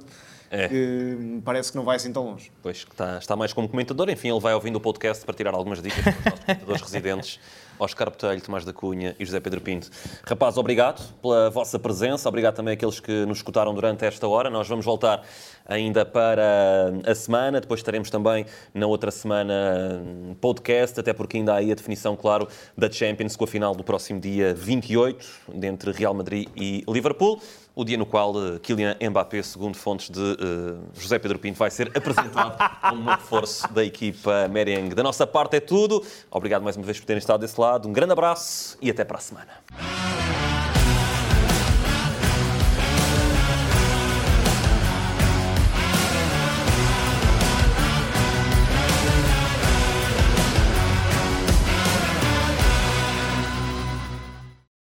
[0.51, 0.67] É.
[0.67, 0.73] que
[1.19, 2.51] me parece que não vai assim tão longe.
[2.61, 4.09] Pois, está, está mais como comentador.
[4.09, 7.39] Enfim, ele vai ouvindo o podcast para tirar algumas dicas para os nossos comentadores residentes,
[7.79, 9.89] Oscar Botelho, Tomás da Cunha e José Pedro Pinto.
[10.25, 12.27] Rapaz, obrigado pela vossa presença.
[12.27, 14.49] Obrigado também àqueles que nos escutaram durante esta hora.
[14.49, 15.23] Nós vamos voltar
[15.67, 17.59] ainda para a semana.
[17.59, 20.01] Depois estaremos também na outra semana
[20.39, 22.47] podcast, até porque ainda há aí a definição, claro,
[22.77, 25.25] da Champions com a final do próximo dia 28,
[25.61, 27.41] entre Real Madrid e Liverpool.
[27.75, 31.69] O dia no qual eh, Kylian Mbappé, segundo fontes de eh, José Pedro Pinto, vai
[31.69, 32.57] ser apresentado
[32.89, 34.95] como um reforço da equipa merengue.
[34.95, 36.03] Da nossa parte é tudo.
[36.31, 37.87] Obrigado mais uma vez por terem estado desse lado.
[37.87, 40.46] Um grande abraço e até para a semana.